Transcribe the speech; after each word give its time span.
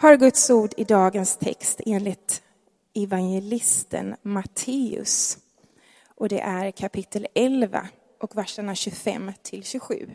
har 0.00 0.16
Guds 0.16 0.50
ord 0.50 0.74
i 0.76 0.84
dagens 0.84 1.36
text 1.36 1.80
enligt 1.86 2.42
evangelisten 2.94 4.16
Matteus. 4.22 5.38
Och 6.14 6.28
det 6.28 6.40
är 6.40 6.70
kapitel 6.70 7.26
11 7.34 7.88
och 8.20 8.36
verserna 8.36 8.74
25 8.74 9.32
till 9.42 9.64
27. 9.64 10.10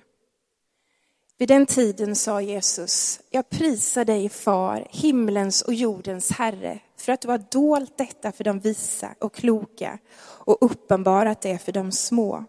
Vid 1.38 1.48
den 1.48 1.66
tiden 1.66 2.16
sa 2.16 2.42
Jesus, 2.42 3.20
jag 3.30 3.50
prisar 3.50 4.06
dig 4.06 4.30
far, 4.30 4.88
himlens 4.90 5.62
och 5.62 5.74
jordens 5.74 6.32
herre, 6.32 6.80
för 6.98 7.12
att 7.12 7.22
du 7.22 7.28
har 7.28 7.44
dolt 7.52 7.98
detta 7.98 8.32
för 8.32 8.44
de 8.44 8.60
visa 8.60 9.16
och 9.20 9.34
kloka 9.34 10.00
och 10.20 10.58
uppenbarat 10.62 11.42
det 11.42 11.58
för 11.58 11.72
de 11.72 11.92
små. 11.92 12.46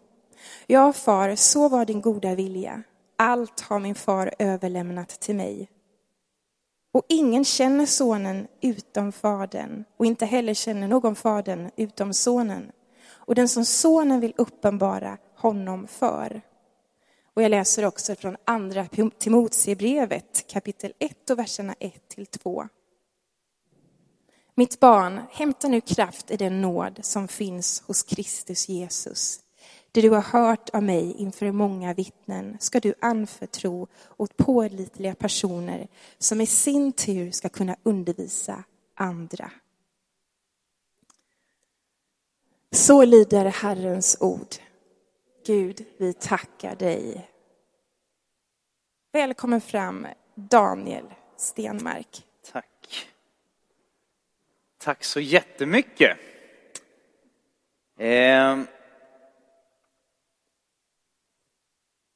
Ja, 0.66 0.92
far, 0.92 1.34
så 1.34 1.68
var 1.68 1.84
din 1.84 2.00
goda 2.00 2.34
vilja. 2.34 2.82
Allt 3.16 3.60
har 3.60 3.78
min 3.78 3.94
far 3.94 4.34
överlämnat 4.38 5.08
till 5.08 5.36
mig. 5.36 5.68
Och 6.96 7.04
ingen 7.08 7.44
känner 7.44 7.86
sonen 7.86 8.48
utom 8.60 9.12
fadern, 9.12 9.84
och 9.96 10.06
inte 10.06 10.26
heller 10.26 10.54
känner 10.54 10.88
någon 10.88 11.16
fadern 11.16 11.70
utom 11.76 12.14
sonen. 12.14 12.72
Och 13.06 13.34
den 13.34 13.48
som 13.48 13.64
sonen 13.64 14.20
vill 14.20 14.34
uppenbara 14.36 15.18
honom 15.34 15.86
för. 15.86 16.40
Och 17.34 17.42
jag 17.42 17.50
läser 17.50 17.84
också 17.84 18.14
från 18.14 18.36
andra 18.44 18.86
Timoteusbrevet 19.18 20.46
kapitel 20.48 20.92
1 20.98 21.30
och 21.30 21.38
verserna 21.38 21.74
1 21.80 22.08
till 22.08 22.26
2. 22.26 22.68
Mitt 24.54 24.80
barn, 24.80 25.20
hämta 25.30 25.68
nu 25.68 25.80
kraft 25.80 26.30
i 26.30 26.36
den 26.36 26.60
nåd 26.60 26.98
som 27.02 27.28
finns 27.28 27.82
hos 27.86 28.02
Kristus 28.02 28.68
Jesus. 28.68 29.40
Det 29.96 30.02
du 30.02 30.10
har 30.10 30.22
hört 30.22 30.70
av 30.70 30.82
mig 30.82 31.14
inför 31.18 31.52
många 31.52 31.94
vittnen 31.94 32.56
ska 32.60 32.80
du 32.80 32.94
anförtro 33.00 33.88
åt 34.16 34.36
pålitliga 34.36 35.14
personer 35.14 35.88
som 36.18 36.40
i 36.40 36.46
sin 36.46 36.92
tur 36.92 37.30
ska 37.30 37.48
kunna 37.48 37.76
undervisa 37.82 38.64
andra. 38.94 39.50
Så 42.70 43.04
lyder 43.04 43.44
Herrens 43.44 44.16
ord. 44.20 44.54
Gud, 45.46 45.84
vi 45.98 46.12
tackar 46.12 46.76
dig. 46.76 47.30
Välkommen 49.12 49.60
fram, 49.60 50.06
Daniel 50.34 51.06
Stenmark. 51.36 52.24
Tack. 52.52 53.08
Tack 54.78 55.04
så 55.04 55.20
jättemycket. 55.20 56.18
Eh, 57.98 58.56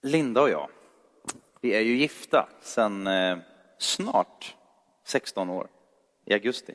Linda 0.03 0.43
och 0.43 0.51
jag, 0.51 0.69
vi 1.61 1.75
är 1.75 1.81
ju 1.81 1.97
gifta 1.97 2.49
sedan 2.61 3.07
eh, 3.07 3.39
snart 3.79 4.57
16 5.05 5.51
år, 5.51 5.67
i 6.27 6.33
augusti. 6.33 6.75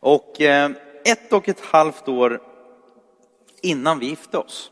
Och 0.00 0.40
eh, 0.40 0.70
ett 1.04 1.32
och 1.32 1.48
ett 1.48 1.60
halvt 1.60 2.08
år 2.08 2.42
innan 3.62 3.98
vi 3.98 4.06
gifte 4.06 4.38
oss 4.38 4.70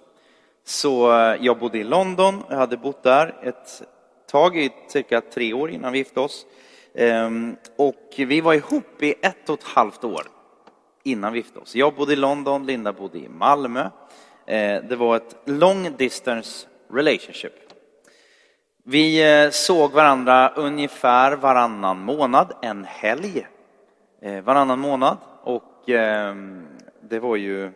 så 0.65 1.13
eh, 1.13 1.37
jag 1.41 1.59
bodde 1.59 1.79
i 1.79 1.85
London, 1.85 2.43
jag 2.49 2.57
hade 2.57 2.77
bott 2.77 3.03
där 3.03 3.41
ett 3.43 3.83
tag, 4.27 4.57
i 4.57 4.71
cirka 4.89 5.21
tre 5.21 5.53
år 5.53 5.71
innan 5.71 5.93
vi 5.93 5.99
gifte 5.99 6.21
oss. 6.21 6.47
Ehm, 6.95 7.57
och 7.77 8.15
vi 8.17 8.41
var 8.41 8.55
ihop 8.55 9.03
i 9.03 9.15
ett 9.23 9.49
och 9.49 9.59
ett 9.59 9.65
halvt 9.65 10.05
år 10.05 10.27
innan 11.03 11.33
vi 11.33 11.39
gifte 11.39 11.59
oss. 11.59 11.75
Jag 11.75 11.95
bodde 11.95 12.13
i 12.13 12.17
London, 12.17 12.67
Linda 12.67 12.93
bodde 12.93 13.19
i 13.19 13.29
Malmö. 13.29 13.91
Eh, 14.47 14.83
det 14.85 14.97
var 14.97 15.17
ett 15.17 15.37
long 15.45 15.97
distance 15.97 16.67
relationship. 16.91 17.72
Vi 18.85 19.33
eh, 19.45 19.51
såg 19.51 19.93
varandra 19.93 20.53
ungefär 20.57 21.37
varannan 21.37 21.99
månad, 21.99 22.53
en 22.63 22.85
helg 22.85 23.47
eh, 24.23 24.43
varannan 24.43 24.79
månad. 24.79 25.17
Och 25.43 25.89
ehm, 25.89 26.67
det 27.01 27.19
var 27.19 27.37
ju 27.37 27.71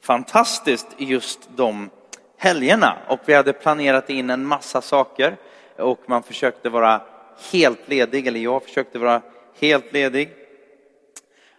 fantastiskt 0.00 0.86
just 0.96 1.48
de 1.56 1.90
helgerna. 2.36 2.96
Och 3.08 3.20
vi 3.24 3.34
hade 3.34 3.52
planerat 3.52 4.10
in 4.10 4.30
en 4.30 4.46
massa 4.46 4.80
saker 4.80 5.36
och 5.78 6.00
man 6.06 6.22
försökte 6.22 6.68
vara 6.68 7.02
helt 7.52 7.88
ledig, 7.88 8.26
eller 8.26 8.40
jag 8.40 8.62
försökte 8.62 8.98
vara 8.98 9.22
helt 9.60 9.92
ledig. 9.92 10.30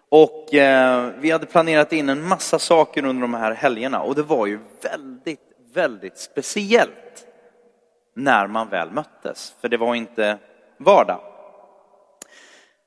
Och 0.10 0.54
eh, 0.54 1.10
vi 1.20 1.32
hade 1.32 1.46
planerat 1.46 1.94
in 1.94 2.10
en 2.10 2.28
massa 2.28 2.60
saker 2.60 3.06
under 3.06 3.22
de 3.22 3.34
här 3.34 3.52
helgerna 3.52 4.02
och 4.02 4.16
det 4.16 4.24
var 4.24 4.46
ju 4.46 4.60
väldigt, 4.82 5.42
väldigt 5.74 6.18
speciellt 6.18 7.27
när 8.18 8.48
man 8.48 8.70
väl 8.70 8.92
möttes, 8.92 9.56
för 9.62 9.70
det 9.70 9.78
var 9.78 9.96
inte 9.96 10.38
vardag. 10.78 11.20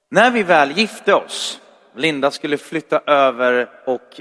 När 0.08 0.30
vi 0.30 0.42
väl 0.42 0.70
gifte 0.70 1.14
oss, 1.14 1.60
Linda 1.94 2.30
skulle 2.30 2.58
flytta 2.58 3.00
över 3.06 3.70
och 3.86 4.20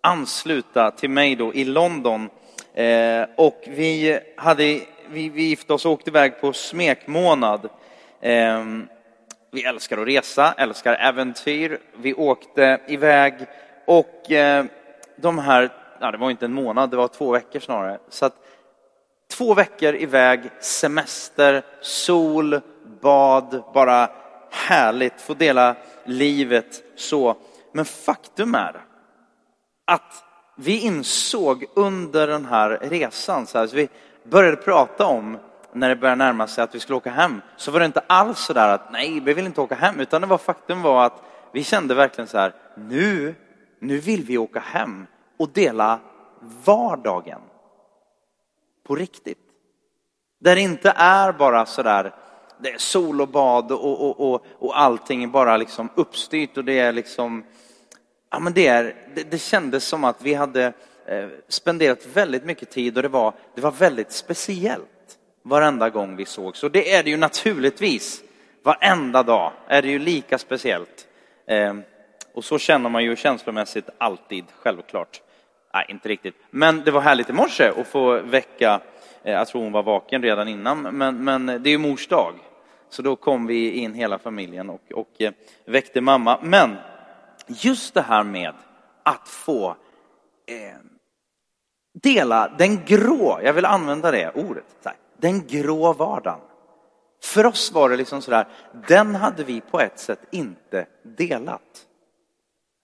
ansluta 0.00 0.90
till 0.90 1.10
mig 1.10 1.36
då 1.36 1.54
i 1.54 1.64
London. 1.64 2.30
Eh, 2.74 3.24
och 3.36 3.64
vi, 3.66 4.20
hade, 4.36 4.62
vi, 5.08 5.28
vi 5.28 5.42
gifte 5.42 5.72
oss 5.72 5.86
och 5.86 5.92
åkte 5.92 6.10
iväg 6.10 6.40
på 6.40 6.52
smekmånad. 6.52 7.68
Eh, 8.20 8.64
vi 9.50 9.64
älskar 9.64 9.98
att 9.98 10.08
resa, 10.08 10.54
älskar 10.58 10.94
äventyr. 10.94 11.78
Vi 11.96 12.14
åkte 12.14 12.80
iväg 12.86 13.34
och 13.86 14.30
eh, 14.30 14.64
de 15.16 15.38
här, 15.38 15.70
ja, 16.00 16.10
det 16.10 16.18
var 16.18 16.30
inte 16.30 16.44
en 16.44 16.52
månad, 16.52 16.90
det 16.90 16.96
var 16.96 17.08
två 17.08 17.30
veckor 17.30 17.60
snarare. 17.60 17.98
Så 18.08 18.26
att, 18.26 18.34
två 19.30 19.54
veckor 19.54 19.94
iväg, 19.94 20.50
semester, 20.60 21.62
sol, 21.80 22.60
bad, 23.00 23.62
bara 23.74 24.10
härligt, 24.50 25.20
få 25.20 25.34
dela 25.34 25.76
livet 26.04 26.82
så. 26.96 27.36
Men 27.72 27.84
faktum 27.84 28.54
är 28.54 28.84
att 29.86 30.24
vi 30.56 30.80
insåg 30.80 31.64
under 31.74 32.26
den 32.26 32.44
här 32.44 32.78
resan, 32.82 33.46
så, 33.46 33.58
här, 33.58 33.66
så 33.66 33.76
vi 33.76 33.88
började 34.24 34.56
prata 34.56 35.06
om 35.06 35.38
när 35.72 35.88
det 35.88 35.96
började 35.96 36.24
närma 36.24 36.46
sig 36.46 36.64
att 36.64 36.74
vi 36.74 36.80
skulle 36.80 36.96
åka 36.96 37.10
hem, 37.10 37.40
så 37.56 37.70
var 37.70 37.80
det 37.80 37.86
inte 37.86 38.02
alls 38.06 38.38
så 38.38 38.52
där 38.52 38.68
att 38.68 38.92
nej, 38.92 39.20
vi 39.20 39.34
vill 39.34 39.46
inte 39.46 39.60
åka 39.60 39.74
hem, 39.74 40.00
utan 40.00 40.20
det 40.20 40.26
var 40.26 40.38
faktum 40.38 40.82
var 40.82 41.06
att 41.06 41.22
vi 41.52 41.64
kände 41.64 41.94
verkligen 41.94 42.28
så 42.28 42.38
här, 42.38 42.54
nu, 42.74 43.34
nu 43.78 43.98
vill 43.98 44.24
vi 44.24 44.38
åka 44.38 44.60
hem 44.60 45.06
och 45.38 45.48
dela 45.48 45.98
vardagen 46.64 47.40
på 48.88 48.94
riktigt. 48.94 49.38
Där 50.40 50.54
det 50.54 50.60
inte 50.60 50.92
är 50.96 51.32
bara 51.32 51.66
sådär, 51.66 52.14
det 52.60 52.70
är 52.70 52.78
sol 52.78 53.20
och 53.20 53.28
bad 53.28 53.72
och, 53.72 54.00
och, 54.08 54.32
och, 54.32 54.46
och 54.58 54.80
allting 54.80 55.24
är 55.24 55.28
bara 55.28 55.56
liksom 55.56 55.88
uppstyrt 55.94 56.56
och 56.56 56.64
det 56.64 56.78
är 56.78 56.92
liksom 56.92 57.44
Ja, 58.30 58.38
men 58.38 58.52
det, 58.52 58.66
är, 58.66 58.94
det, 59.14 59.30
det 59.30 59.38
kändes 59.38 59.84
som 59.84 60.04
att 60.04 60.22
vi 60.22 60.34
hade 60.34 60.72
eh, 61.06 61.28
spenderat 61.48 62.06
väldigt 62.06 62.44
mycket 62.44 62.70
tid 62.70 62.96
och 62.96 63.02
det 63.02 63.08
var, 63.08 63.34
det 63.54 63.60
var 63.60 63.70
väldigt 63.70 64.12
speciellt 64.12 65.18
varenda 65.42 65.90
gång 65.90 66.16
vi 66.16 66.24
sågs. 66.24 66.62
Och 66.62 66.70
det 66.70 66.94
är 66.94 67.02
det 67.02 67.10
ju 67.10 67.16
naturligtvis. 67.16 68.22
Varenda 68.62 69.22
dag 69.22 69.52
är 69.68 69.82
det 69.82 69.88
ju 69.88 69.98
lika 69.98 70.38
speciellt. 70.38 71.06
Eh, 71.46 71.74
och 72.34 72.44
så 72.44 72.58
känner 72.58 72.90
man 72.90 73.04
ju 73.04 73.16
känslomässigt 73.16 73.90
alltid, 73.98 74.44
självklart. 74.62 75.20
Nej, 75.78 75.86
inte 75.88 76.08
riktigt. 76.08 76.34
Men 76.50 76.82
det 76.84 76.90
var 76.90 77.00
härligt 77.00 77.30
i 77.30 77.32
morse 77.32 77.68
att 77.68 77.86
få 77.86 78.20
väcka, 78.20 78.80
eh, 79.22 79.32
jag 79.32 79.48
tror 79.48 79.62
hon 79.62 79.72
var 79.72 79.82
vaken 79.82 80.22
redan 80.22 80.48
innan, 80.48 80.82
men, 80.82 81.24
men 81.24 81.46
det 81.46 81.68
är 81.68 81.70
ju 81.70 81.78
mors 81.78 82.08
dag. 82.08 82.34
Så 82.88 83.02
då 83.02 83.16
kom 83.16 83.46
vi 83.46 83.70
in 83.70 83.94
hela 83.94 84.18
familjen 84.18 84.70
och, 84.70 84.92
och 84.94 85.22
eh, 85.22 85.32
väckte 85.64 86.00
mamma. 86.00 86.38
Men 86.42 86.76
just 87.46 87.94
det 87.94 88.02
här 88.02 88.24
med 88.24 88.54
att 89.02 89.28
få 89.28 89.68
eh, 90.46 90.78
dela 92.02 92.54
den 92.58 92.84
grå, 92.84 93.40
jag 93.42 93.52
vill 93.52 93.64
använda 93.64 94.10
det 94.10 94.30
ordet, 94.34 94.88
den 95.16 95.46
grå 95.46 95.92
vardagen. 95.92 96.40
För 97.22 97.46
oss 97.46 97.72
var 97.72 97.88
det 97.88 97.96
liksom 97.96 98.22
sådär, 98.22 98.46
den 98.88 99.14
hade 99.14 99.44
vi 99.44 99.60
på 99.60 99.80
ett 99.80 99.98
sätt 99.98 100.20
inte 100.30 100.86
delat. 101.02 101.86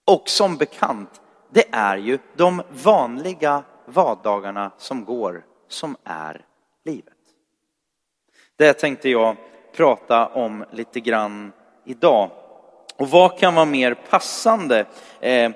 Och 0.05 0.29
som 0.29 0.57
bekant, 0.57 1.21
det 1.55 1.65
är 1.71 1.97
ju 1.97 2.19
de 2.35 2.61
vanliga 2.83 3.63
vardagarna 3.85 4.71
som 4.77 5.05
går 5.05 5.43
som 5.67 5.97
är 6.03 6.45
livet. 6.85 7.13
Det 8.57 8.73
tänkte 8.73 9.09
jag 9.09 9.35
prata 9.75 10.27
om 10.27 10.65
lite 10.71 10.99
grann 10.99 11.51
idag. 11.85 12.31
Och 12.95 13.09
vad 13.09 13.39
kan 13.39 13.55
vara 13.55 13.65
mer 13.65 13.93
passande 13.93 14.85
eh, 15.19 15.51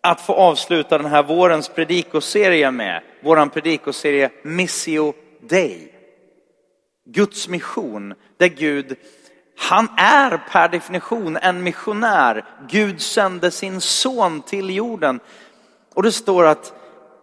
att 0.00 0.20
få 0.20 0.32
avsluta 0.32 0.98
den 0.98 1.10
här 1.10 1.22
vårens 1.22 1.68
predikoserie 1.68 2.70
med? 2.70 3.02
Våran 3.22 3.50
predikoserie 3.50 4.30
Missio 4.42 5.14
Dei. 5.40 5.92
Guds 7.04 7.48
mission, 7.48 8.14
där 8.36 8.48
Gud, 8.48 8.96
han 9.56 9.88
är 9.96 10.42
per 10.50 10.68
definition 10.68 11.36
en 11.36 11.62
missionär. 11.62 12.44
Gud 12.68 13.00
sände 13.00 13.50
sin 13.50 13.80
son 13.80 14.42
till 14.42 14.70
jorden. 14.70 15.20
Och 15.94 16.02
det 16.02 16.12
står 16.12 16.46
att 16.46 16.72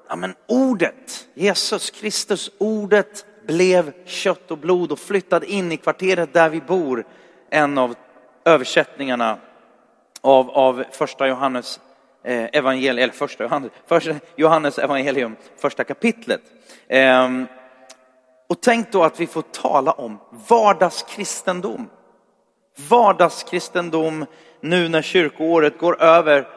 ja, 0.09 0.15
men 0.15 0.35
ordet, 0.47 1.27
Jesus 1.33 1.89
Kristus, 1.89 2.51
ordet 2.57 3.25
blev 3.47 4.05
kött 4.05 4.51
och 4.51 4.57
blod 4.57 4.91
och 4.91 4.99
flyttade 4.99 5.51
in 5.51 5.71
i 5.71 5.77
kvarteret 5.77 6.33
där 6.33 6.49
vi 6.49 6.61
bor. 6.61 7.05
En 7.49 7.77
av 7.77 7.95
översättningarna 8.45 9.37
av, 10.21 10.49
av 10.49 10.83
första 10.91 11.27
Johannes 11.27 11.79
eh, 12.23 12.49
evangelium, 12.53 13.03
eller 13.03 13.13
första 13.13 13.43
Johannes, 13.43 13.71
första 13.87 14.15
Johannes 14.35 14.79
evangelium, 14.79 15.35
första 15.57 15.83
kapitlet. 15.83 16.41
Eh, 16.87 17.29
och 18.49 18.61
tänk 18.61 18.91
då 18.91 19.03
att 19.03 19.19
vi 19.19 19.27
får 19.27 19.41
tala 19.41 19.91
om 19.91 20.19
vardagskristendom. 20.47 21.89
Vardagskristendom 22.89 24.25
nu 24.61 24.89
när 24.89 25.01
kyrkoåret 25.01 25.77
går 25.77 26.01
över 26.01 26.47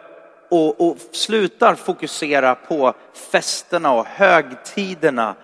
och, 0.50 0.80
och 0.80 0.96
slutar 1.12 1.74
fokusera 1.74 2.54
på 2.54 2.94
festerna 3.32 3.92
och 3.92 4.06
högtiderna 4.06 5.34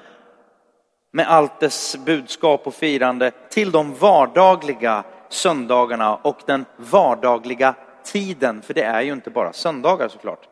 med 1.12 1.28
allt 1.28 1.60
dess 1.60 1.96
budskap 1.96 2.66
och 2.66 2.74
firande 2.74 3.30
till 3.50 3.70
de 3.70 3.94
vardagliga 3.94 5.04
söndagarna 5.28 6.16
och 6.16 6.38
den 6.46 6.64
vardagliga 6.76 7.74
tiden, 8.04 8.62
för 8.62 8.74
det 8.74 8.82
är 8.82 9.00
ju 9.00 9.12
inte 9.12 9.30
bara 9.30 9.52
söndagar 9.52 10.08
såklart. 10.08 10.48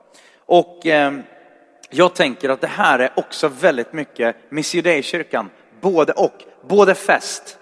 Och 0.46 0.86
eh, 0.86 1.12
jag 1.90 2.14
tänker 2.14 2.48
att 2.48 2.60
det 2.60 2.66
här 2.66 2.98
är 2.98 3.12
också 3.16 3.48
väldigt 3.48 3.92
mycket 3.92 4.36
Miss 4.48 4.70
kyrkan 4.70 5.50
både 5.80 6.12
och, 6.12 6.44
både 6.68 6.94
fest, 6.94 7.58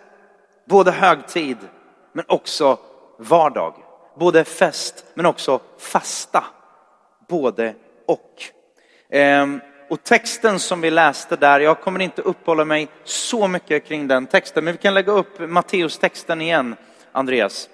både 0.65 0.91
högtid, 0.91 1.57
men 2.17 2.25
också 2.29 2.79
vardag. 3.19 3.75
Både 4.19 4.45
fest, 4.45 5.05
men 5.15 5.27
också 5.27 5.61
fasta. 5.79 6.45
Både 7.29 7.75
och. 8.07 8.43
Ehm, 9.11 9.61
och 9.91 10.03
texten 10.03 10.59
som 10.59 10.81
vi 10.81 10.91
läste 10.91 11.37
där, 11.37 11.61
jag 11.61 11.81
kommer 11.81 12.01
inte 12.01 12.23
uppehålla 12.23 12.65
mig 12.65 12.89
så 13.05 13.49
mycket 13.49 13.85
kring 13.87 14.09
den 14.09 14.27
texten, 14.27 14.65
men 14.65 14.73
vi 14.73 14.79
kan 14.79 14.95
lägga 14.95 15.13
upp 15.13 15.39
Matteus-texten 15.39 16.41
igen, 16.41 16.77
Andreas. 17.13 17.69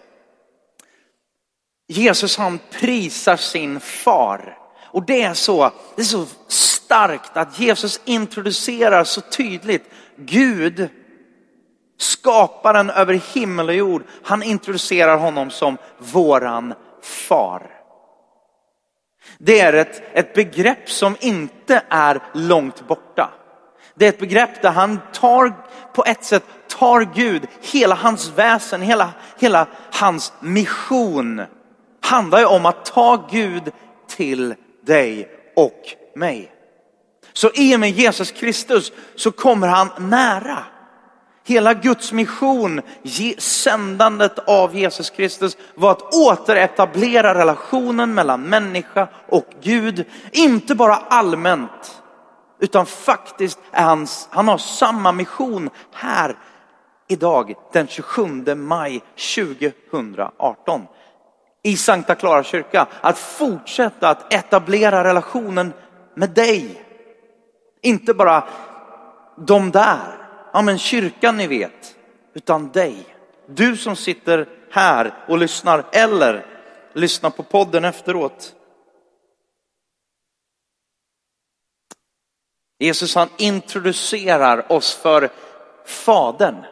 Jesus 1.88 2.36
han 2.36 2.58
prisar 2.80 3.36
sin 3.36 3.80
far. 3.80 4.58
Och 4.80 5.06
det 5.06 5.22
är 5.22 5.34
så, 5.34 5.70
det 5.96 6.02
är 6.02 6.06
så 6.06 6.26
starkt 6.48 7.36
att 7.36 7.58
Jesus 7.58 8.00
introducerar 8.04 9.04
så 9.04 9.20
tydligt 9.20 9.90
Gud, 10.16 10.88
skaparen 12.02 12.90
över 12.90 13.14
himmel 13.34 13.68
och 13.68 13.74
jord, 13.74 14.02
han 14.22 14.42
introducerar 14.42 15.16
honom 15.16 15.50
som 15.50 15.76
våran 15.98 16.74
far. 17.02 17.70
Det 19.38 19.60
är 19.60 19.72
ett, 19.72 20.02
ett 20.12 20.34
begrepp 20.34 20.90
som 20.90 21.16
inte 21.20 21.82
är 21.88 22.22
långt 22.34 22.88
borta. 22.88 23.30
Det 23.94 24.04
är 24.04 24.08
ett 24.08 24.18
begrepp 24.18 24.62
där 24.62 24.70
han 24.70 25.00
tar, 25.12 25.54
på 25.92 26.04
ett 26.04 26.24
sätt 26.24 26.44
tar 26.68 27.08
Gud, 27.14 27.46
hela 27.60 27.94
hans 27.94 28.28
väsen, 28.28 28.82
hela, 28.82 29.10
hela 29.38 29.66
hans 29.92 30.32
mission 30.40 31.42
handlar 32.00 32.38
ju 32.38 32.46
om 32.46 32.66
att 32.66 32.84
ta 32.84 33.28
Gud 33.30 33.62
till 34.08 34.54
dig 34.86 35.28
och 35.56 35.80
mig. 36.14 36.52
Så 37.32 37.50
i 37.54 37.76
och 37.76 37.80
med 37.80 37.90
Jesus 37.90 38.30
Kristus 38.30 38.92
så 39.16 39.32
kommer 39.32 39.68
han 39.68 39.88
nära. 39.98 40.64
Hela 41.44 41.74
Guds 41.74 42.12
mission, 42.12 42.80
sändandet 43.38 44.38
av 44.38 44.76
Jesus 44.76 45.10
Kristus 45.10 45.56
var 45.74 45.90
att 45.90 46.14
återetablera 46.14 47.34
relationen 47.34 48.14
mellan 48.14 48.42
människa 48.42 49.08
och 49.28 49.46
Gud. 49.62 50.04
Inte 50.32 50.74
bara 50.74 50.94
allmänt, 50.94 52.02
utan 52.60 52.86
faktiskt 52.86 53.58
är 53.70 53.84
hans, 53.84 54.28
han 54.30 54.48
har 54.48 54.58
samma 54.58 55.12
mission 55.12 55.70
här 55.92 56.36
idag 57.08 57.54
den 57.72 57.86
27 57.86 58.54
maj 58.54 59.02
2018 59.36 60.86
i 61.62 61.76
Sankta 61.76 62.14
Clara 62.14 62.42
kyrka. 62.42 62.86
Att 63.00 63.18
fortsätta 63.18 64.08
att 64.08 64.32
etablera 64.32 65.04
relationen 65.04 65.72
med 66.14 66.30
dig. 66.30 66.84
Inte 67.82 68.14
bara 68.14 68.44
de 69.36 69.70
där, 69.70 70.21
ja 70.52 70.62
men 70.62 70.78
kyrkan 70.78 71.36
ni 71.36 71.46
vet, 71.46 71.96
utan 72.34 72.72
dig. 72.72 72.96
Du 73.46 73.76
som 73.76 73.96
sitter 73.96 74.48
här 74.70 75.14
och 75.28 75.38
lyssnar 75.38 75.84
eller 75.92 76.46
lyssnar 76.92 77.30
på 77.30 77.42
podden 77.42 77.84
efteråt. 77.84 78.54
Jesus 82.78 83.14
han 83.14 83.28
introducerar 83.38 84.72
oss 84.72 84.94
för 84.94 85.30
Fadern. 85.84 86.64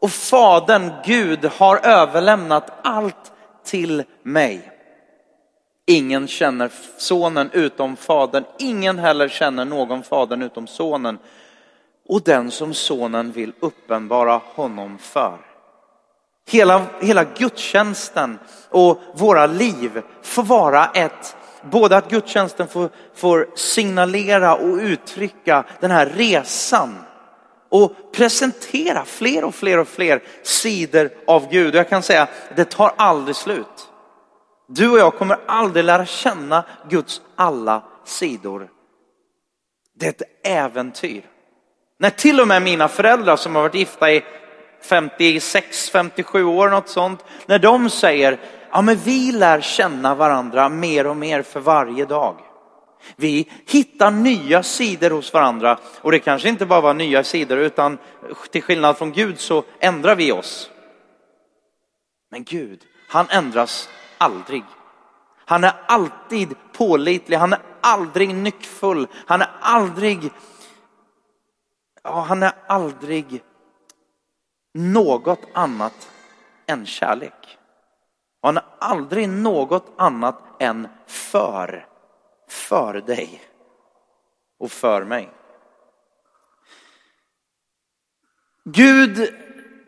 Och 0.00 0.10
Fadern, 0.10 0.92
Gud, 1.04 1.44
har 1.44 1.86
överlämnat 1.86 2.72
allt 2.82 3.32
till 3.64 4.04
mig. 4.22 4.72
Ingen 5.86 6.28
känner 6.28 6.70
sonen 6.96 7.50
utom 7.52 7.96
fadern, 7.96 8.44
ingen 8.58 8.98
heller 8.98 9.28
känner 9.28 9.64
någon 9.64 10.02
fadern 10.02 10.42
utom 10.42 10.66
sonen 10.66 11.18
och 12.08 12.22
den 12.22 12.50
som 12.50 12.74
sonen 12.74 13.32
vill 13.32 13.52
uppenbara 13.60 14.40
honom 14.44 14.98
för. 14.98 15.38
Hela, 16.46 16.86
hela 17.00 17.24
gudstjänsten 17.24 18.38
och 18.68 19.00
våra 19.14 19.46
liv 19.46 20.02
får 20.22 20.42
vara 20.42 20.86
ett, 20.86 21.36
både 21.62 21.96
att 21.96 22.10
gudstjänsten 22.10 22.68
får, 22.68 22.90
får 23.14 23.46
signalera 23.54 24.54
och 24.54 24.76
uttrycka 24.76 25.64
den 25.80 25.90
här 25.90 26.06
resan 26.06 26.98
och 27.68 28.12
presentera 28.12 29.04
fler 29.04 29.44
och 29.44 29.54
fler 29.54 29.78
och 29.78 29.88
fler 29.88 30.22
sidor 30.42 31.10
av 31.26 31.50
Gud. 31.50 31.74
Jag 31.74 31.88
kan 31.88 32.02
säga, 32.02 32.28
det 32.56 32.64
tar 32.64 32.92
aldrig 32.96 33.36
slut. 33.36 33.88
Du 34.68 34.90
och 34.90 34.98
jag 34.98 35.14
kommer 35.14 35.38
aldrig 35.46 35.84
lära 35.84 36.06
känna 36.06 36.64
Guds 36.88 37.22
alla 37.36 37.82
sidor. 38.04 38.70
Det 39.94 40.06
är 40.06 40.10
ett 40.10 40.22
äventyr. 40.44 41.31
När 42.02 42.10
till 42.10 42.40
och 42.40 42.48
med 42.48 42.62
mina 42.62 42.88
föräldrar 42.88 43.36
som 43.36 43.54
har 43.54 43.62
varit 43.62 43.74
gifta 43.74 44.12
i 44.12 44.24
56, 44.88 45.90
57 45.90 46.44
år, 46.44 46.68
något 46.68 46.88
sånt, 46.88 47.24
när 47.46 47.58
de 47.58 47.90
säger, 47.90 48.40
ja 48.70 48.82
men 48.82 48.96
vi 48.96 49.32
lär 49.32 49.60
känna 49.60 50.14
varandra 50.14 50.68
mer 50.68 51.06
och 51.06 51.16
mer 51.16 51.42
för 51.42 51.60
varje 51.60 52.04
dag. 52.04 52.36
Vi 53.16 53.50
hittar 53.66 54.10
nya 54.10 54.62
sidor 54.62 55.10
hos 55.10 55.32
varandra 55.32 55.78
och 56.00 56.10
det 56.10 56.18
kanske 56.18 56.48
inte 56.48 56.66
bara 56.66 56.80
var 56.80 56.94
nya 56.94 57.24
sidor 57.24 57.58
utan 57.58 57.98
till 58.50 58.62
skillnad 58.62 58.98
från 58.98 59.12
Gud 59.12 59.40
så 59.40 59.64
ändrar 59.80 60.14
vi 60.14 60.32
oss. 60.32 60.70
Men 62.30 62.44
Gud, 62.44 62.80
han 63.08 63.26
ändras 63.30 63.88
aldrig. 64.18 64.64
Han 65.44 65.64
är 65.64 65.72
alltid 65.86 66.54
pålitlig, 66.72 67.36
han 67.36 67.52
är 67.52 67.60
aldrig 67.80 68.34
nyckfull, 68.34 69.06
han 69.26 69.40
är 69.40 69.50
aldrig, 69.60 70.30
ja, 72.04 72.20
han 72.20 72.42
är 72.42 72.52
aldrig 72.66 73.42
något 74.74 75.42
annat 75.52 76.10
än 76.66 76.86
kärlek. 76.86 77.58
Han 78.42 78.56
är 78.56 78.64
aldrig 78.78 79.28
något 79.28 79.92
annat 79.96 80.38
än 80.60 80.88
för 81.06 81.86
för 82.52 82.94
dig 82.94 83.40
och 84.58 84.72
för 84.72 85.04
mig. 85.04 85.30
Gud 88.64 89.34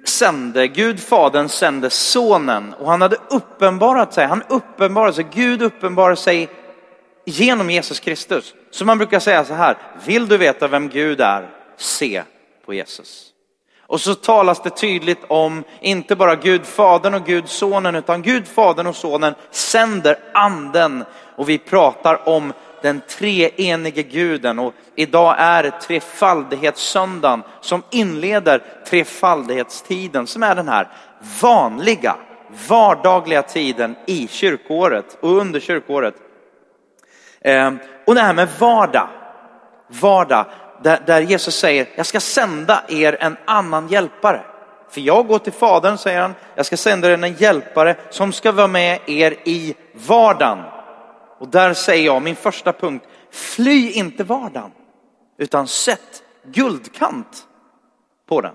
sände, 0.05 0.69
Gud 0.69 1.01
fadern 1.01 1.49
sände 1.49 1.91
sonen 1.91 2.75
och 2.75 2.91
han 2.91 3.03
hade 3.03 3.17
uppenbarat 3.31 4.15
sig, 4.15 4.27
han 4.27 4.43
uppenbarade 4.49 5.13
sig, 5.13 5.27
Gud 5.33 5.63
uppenbarade 5.63 6.17
sig 6.17 6.49
genom 7.25 7.71
Jesus 7.71 8.01
Kristus. 8.01 8.55
Så 8.71 8.85
man 8.85 8.99
brukar 8.99 9.21
säga 9.21 9.45
så 9.45 9.55
här, 9.55 9.77
vill 10.07 10.29
du 10.29 10.39
veta 10.39 10.69
vem 10.69 10.89
Gud 10.89 11.21
är, 11.21 11.51
se 11.77 12.23
på 12.67 12.75
Jesus. 12.75 13.31
Och 13.87 14.01
så 14.01 14.15
talas 14.15 14.63
det 14.63 14.71
tydligt 14.71 15.25
om 15.29 15.65
inte 15.81 16.17
bara 16.17 16.35
Gud 16.35 16.67
Fadern 16.67 17.15
och 17.15 17.25
Gud 17.27 17.49
Sonen 17.49 17.95
utan 17.95 18.23
Gud 18.23 18.49
Fadern 18.49 18.87
och 18.87 18.97
Sonen 18.97 19.35
sänder 19.51 20.19
anden 20.35 21.05
och 21.37 21.49
vi 21.49 21.59
pratar 21.59 22.29
om 22.29 22.53
den 22.83 23.01
treenige 23.09 24.03
guden 24.03 24.59
och 24.59 24.75
idag 24.95 25.35
är 25.39 25.71
trefaldighetssöndagen 25.71 27.43
som 27.61 27.83
inleder 27.91 28.63
trefaldighetstiden 28.89 30.27
som 30.27 30.43
är 30.43 30.55
den 30.55 30.69
här 30.69 30.89
vanliga, 31.41 32.17
vardagliga 32.69 33.43
tiden 33.43 33.97
i 34.07 34.29
kyrkåret 34.29 35.19
och 35.21 35.31
under 35.31 35.61
kyrkåret. 35.61 36.15
Ehm, 37.41 37.79
och 38.07 38.15
det 38.15 38.21
här 38.21 38.35
med 38.35 38.49
vardag, 38.59 39.09
vardag, 39.89 40.47
där 40.85 41.21
Jesus 41.21 41.55
säger, 41.55 41.89
jag 41.95 42.07
ska 42.07 42.21
sända 42.21 42.85
er 42.89 43.17
en 43.21 43.37
annan 43.45 43.89
hjälpare. 43.89 44.45
För 44.91 45.01
jag 45.01 45.27
går 45.27 45.39
till 45.39 45.53
Fadern, 45.53 45.99
säger 45.99 46.21
han, 46.21 46.35
jag 46.55 46.67
ska 46.67 46.77
sända 46.77 47.11
er 47.11 47.25
en 47.25 47.35
hjälpare 47.35 47.97
som 48.11 48.33
ska 48.33 48.53
vara 48.53 48.67
med 48.67 49.01
er 49.07 49.37
i 49.45 49.75
vardagen. 49.93 50.65
Och 51.39 51.49
där 51.49 51.75
säger 51.75 52.07
jag, 52.07 52.23
min 52.23 52.37
första 52.37 52.73
punkt, 52.73 53.07
fly 53.31 53.91
inte 53.91 54.25
vardagen, 54.25 54.73
utan 55.39 55.67
sätt 55.67 56.23
guldkant 56.45 57.47
på 58.29 58.41
den. 58.41 58.55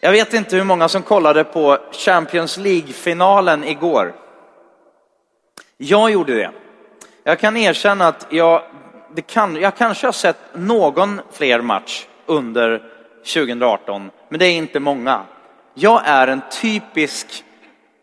Jag 0.00 0.12
vet 0.12 0.34
inte 0.34 0.56
hur 0.56 0.64
många 0.64 0.88
som 0.88 1.02
kollade 1.02 1.44
på 1.44 1.78
Champions 1.92 2.56
League-finalen 2.56 3.64
igår. 3.64 4.14
Jag 5.76 6.10
gjorde 6.10 6.34
det. 6.34 6.52
Jag 7.24 7.38
kan 7.38 7.56
erkänna 7.56 8.08
att 8.08 8.26
jag, 8.30 8.62
det 9.14 9.22
kan, 9.22 9.56
jag 9.56 9.76
kanske 9.76 10.06
har 10.06 10.12
sett 10.12 10.38
någon 10.54 11.20
fler 11.32 11.60
match 11.60 12.06
under 12.26 12.82
2018, 13.34 14.10
men 14.28 14.38
det 14.38 14.46
är 14.46 14.56
inte 14.56 14.80
många. 14.80 15.22
Jag 15.74 16.02
är 16.04 16.28
en 16.28 16.40
typisk, 16.50 17.44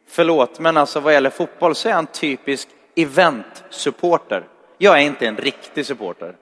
förlåt, 0.10 0.60
men 0.60 0.78
alltså 0.78 1.00
vad 1.00 1.14
gäller 1.14 1.30
fotboll 1.30 1.76
så 1.76 1.88
är 1.88 1.92
jag 1.92 2.00
en 2.00 2.08
typisk 2.08 2.68
event-supporter. 2.96 4.44
Jag 4.78 4.98
är 4.98 5.02
inte 5.02 5.28
en 5.28 5.38
riktig 5.38 5.86
supporter. 5.86 6.36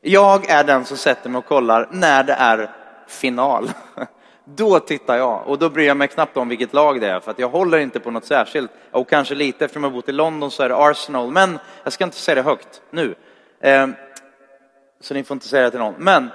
Jag 0.00 0.50
är 0.50 0.64
den 0.64 0.84
som 0.84 0.96
sätter 0.96 1.30
mig 1.30 1.38
och 1.38 1.46
kollar 1.46 1.88
när 1.90 2.24
det 2.24 2.32
är 2.32 2.70
final. 3.08 3.70
Då 4.44 4.80
tittar 4.80 5.16
jag 5.16 5.48
och 5.48 5.58
då 5.58 5.70
bryr 5.70 5.86
jag 5.86 5.96
mig 5.96 6.08
knappt 6.08 6.36
om 6.36 6.48
vilket 6.48 6.72
lag 6.72 7.00
det 7.00 7.08
är 7.08 7.20
för 7.20 7.30
att 7.30 7.38
jag 7.38 7.48
håller 7.48 7.78
inte 7.78 8.00
på 8.00 8.10
något 8.10 8.24
särskilt. 8.24 8.70
Och 8.90 9.08
kanske 9.08 9.34
lite 9.34 9.64
eftersom 9.64 9.84
jag 9.84 9.92
bott 9.92 10.08
i 10.08 10.12
London 10.12 10.50
så 10.50 10.62
är 10.62 10.68
det 10.68 10.76
Arsenal. 10.76 11.30
Men 11.30 11.58
jag 11.84 11.92
ska 11.92 12.04
inte 12.04 12.16
säga 12.16 12.34
det 12.34 12.42
högt 12.42 12.82
nu. 12.90 13.14
Ehm, 13.66 13.94
så 15.00 15.14
ni 15.14 15.24
får 15.24 15.34
inte 15.34 15.48
säga 15.48 15.62
det 15.62 15.70
till 15.70 15.80
någon. 15.80 15.94
Men 15.98 16.30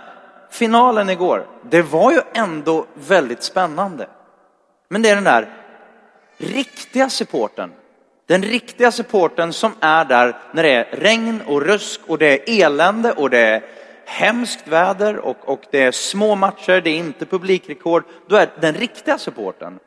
finalen 0.50 1.10
igår, 1.10 1.48
det 1.70 1.82
var 1.82 2.12
ju 2.12 2.20
ändå 2.34 2.86
väldigt 2.94 3.44
spännande. 3.44 4.08
Men 4.90 5.02
det 5.02 5.10
är 5.10 5.16
den 5.16 5.24
där 5.24 5.50
riktiga 6.38 7.10
supporten. 7.10 7.72
Den 8.28 8.44
riktiga 8.44 8.92
supporten 8.92 9.54
som 9.54 9.72
är 9.80 10.06
där 10.06 10.38
när 10.52 10.64
det 10.64 10.70
är 10.70 10.88
regn 10.92 11.42
och 11.48 11.62
rusk 11.62 12.02
och 12.08 12.18
det 12.18 12.26
är 12.28 12.66
elände 12.66 13.12
och 13.12 13.30
det 13.30 13.40
är 13.40 13.64
hemskt 14.06 14.68
väder 14.68 15.18
och, 15.18 15.38
och 15.50 15.62
det 15.72 15.84
är 15.84 15.92
små 15.92 16.36
matcher, 16.36 16.82
det 16.82 16.90
är 16.90 16.98
inte 16.98 17.26
publikrekord. 17.26 18.04
Då 18.28 18.36
är 18.36 18.50
den 18.62 18.74
riktiga 18.74 19.18
supporten 19.18 19.80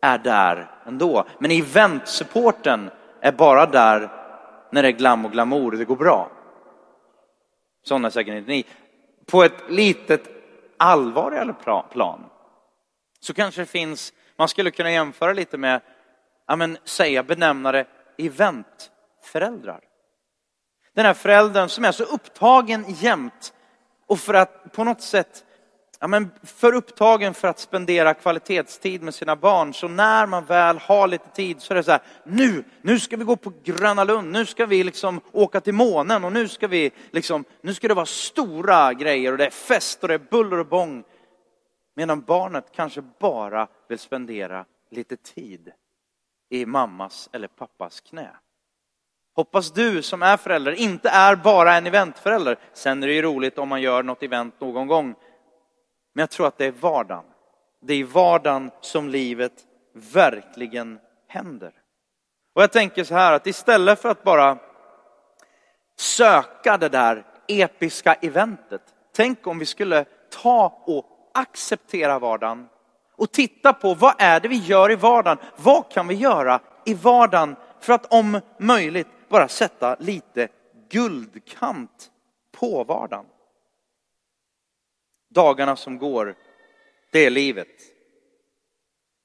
är 0.00 0.18
där 0.18 0.70
ändå. 0.86 1.24
Men 1.38 1.50
eventsupporten 1.50 2.90
är 3.20 3.32
bara 3.32 3.66
där 3.66 4.10
när 4.70 4.82
det 4.82 4.88
är 4.88 4.92
glam 4.92 5.24
och 5.24 5.32
glamour 5.32 5.72
och 5.72 5.78
det 5.78 5.84
går 5.84 5.96
bra. 5.96 6.30
Sådana 7.82 8.08
är 8.08 8.12
säkert 8.12 8.34
inte 8.34 8.50
ni. 8.50 8.64
På 9.26 9.42
ett 9.42 9.62
litet 9.68 10.28
allvarligare 10.76 11.82
plan 11.92 12.24
så 13.20 13.34
kanske 13.34 13.60
det 13.60 13.66
finns, 13.66 14.12
man 14.36 14.48
skulle 14.48 14.70
kunna 14.70 14.90
jämföra 14.90 15.32
lite 15.32 15.58
med, 15.58 15.80
ja 16.46 16.56
men 16.56 16.78
säga 16.84 17.22
benämna 17.22 17.72
det 17.72 17.86
eventföräldrar. 18.18 19.80
Den 20.94 21.06
här 21.06 21.14
föräldern 21.14 21.68
som 21.68 21.84
är 21.84 21.92
så 21.92 22.04
upptagen 22.04 22.84
jämt 22.88 23.52
och 24.06 24.20
för 24.20 24.34
att 24.34 24.72
på 24.72 24.84
något 24.84 25.02
sätt 25.02 25.44
ja, 26.00 26.06
men 26.06 26.30
för 26.42 26.74
upptagen 26.74 27.34
för 27.34 27.48
att 27.48 27.58
spendera 27.58 28.14
kvalitetstid 28.14 29.02
med 29.02 29.14
sina 29.14 29.36
barn. 29.36 29.74
Så 29.74 29.88
när 29.88 30.26
man 30.26 30.44
väl 30.44 30.78
har 30.78 31.08
lite 31.08 31.28
tid 31.28 31.60
så 31.60 31.72
är 31.72 31.76
det 31.76 31.82
så 31.82 31.90
här, 31.90 32.02
nu, 32.24 32.64
nu 32.82 33.00
ska 33.00 33.16
vi 33.16 33.24
gå 33.24 33.36
på 33.36 33.52
Gröna 33.64 34.04
Lund, 34.04 34.32
nu 34.32 34.46
ska 34.46 34.66
vi 34.66 34.84
liksom 34.84 35.20
åka 35.32 35.60
till 35.60 35.74
månen 35.74 36.24
och 36.24 36.32
nu 36.32 36.48
ska 36.48 36.68
vi 36.68 36.90
liksom, 37.10 37.44
nu 37.60 37.74
ska 37.74 37.88
det 37.88 37.94
vara 37.94 38.06
stora 38.06 38.94
grejer 38.94 39.32
och 39.32 39.38
det 39.38 39.46
är 39.46 39.50
fest 39.50 40.02
och 40.02 40.08
det 40.08 40.14
är 40.14 40.26
buller 40.30 40.58
och 40.58 40.66
bång. 40.66 41.04
Medan 41.96 42.20
barnet 42.20 42.64
kanske 42.74 43.02
bara 43.18 43.68
vill 43.88 43.98
spendera 43.98 44.64
lite 44.90 45.16
tid 45.16 45.72
i 46.50 46.66
mammas 46.66 47.28
eller 47.32 47.48
pappas 47.48 48.00
knä. 48.00 48.30
Hoppas 49.36 49.72
du 49.72 50.02
som 50.02 50.22
är 50.22 50.36
förälder 50.36 50.72
inte 50.72 51.08
är 51.08 51.36
bara 51.36 51.76
en 51.76 51.86
eventförälder. 51.86 52.58
Sen 52.72 53.02
är 53.02 53.06
det 53.06 53.14
ju 53.14 53.22
roligt 53.22 53.58
om 53.58 53.68
man 53.68 53.82
gör 53.82 54.02
något 54.02 54.22
event 54.22 54.60
någon 54.60 54.86
gång. 54.86 55.14
Men 56.20 56.22
jag 56.22 56.30
tror 56.30 56.46
att 56.46 56.58
det 56.58 56.66
är 56.66 56.72
vardagen. 56.72 57.24
Det 57.82 57.94
är 57.94 57.98
i 57.98 58.02
vardagen 58.02 58.70
som 58.80 59.08
livet 59.08 59.52
verkligen 59.92 60.98
händer. 61.28 61.72
Och 62.54 62.62
jag 62.62 62.72
tänker 62.72 63.04
så 63.04 63.14
här 63.14 63.32
att 63.32 63.46
istället 63.46 64.02
för 64.02 64.08
att 64.08 64.22
bara 64.22 64.58
söka 65.96 66.76
det 66.76 66.88
där 66.88 67.26
episka 67.48 68.14
eventet. 68.14 68.82
Tänk 69.12 69.46
om 69.46 69.58
vi 69.58 69.66
skulle 69.66 70.04
ta 70.42 70.82
och 70.86 71.06
acceptera 71.34 72.18
vardagen 72.18 72.68
och 73.16 73.32
titta 73.32 73.72
på 73.72 73.94
vad 73.94 74.14
är 74.18 74.40
det 74.40 74.48
vi 74.48 74.58
gör 74.58 74.90
i 74.90 74.96
vardagen? 74.96 75.38
Vad 75.56 75.92
kan 75.92 76.08
vi 76.08 76.14
göra 76.14 76.60
i 76.84 76.94
vardagen 76.94 77.56
för 77.80 77.92
att 77.92 78.12
om 78.12 78.40
möjligt 78.58 79.08
bara 79.28 79.48
sätta 79.48 79.96
lite 79.98 80.48
guldkant 80.90 82.10
på 82.52 82.84
vardagen. 82.84 83.26
Dagarna 85.30 85.76
som 85.76 85.98
går, 85.98 86.34
det 87.10 87.26
är 87.26 87.30
livet. 87.30 87.68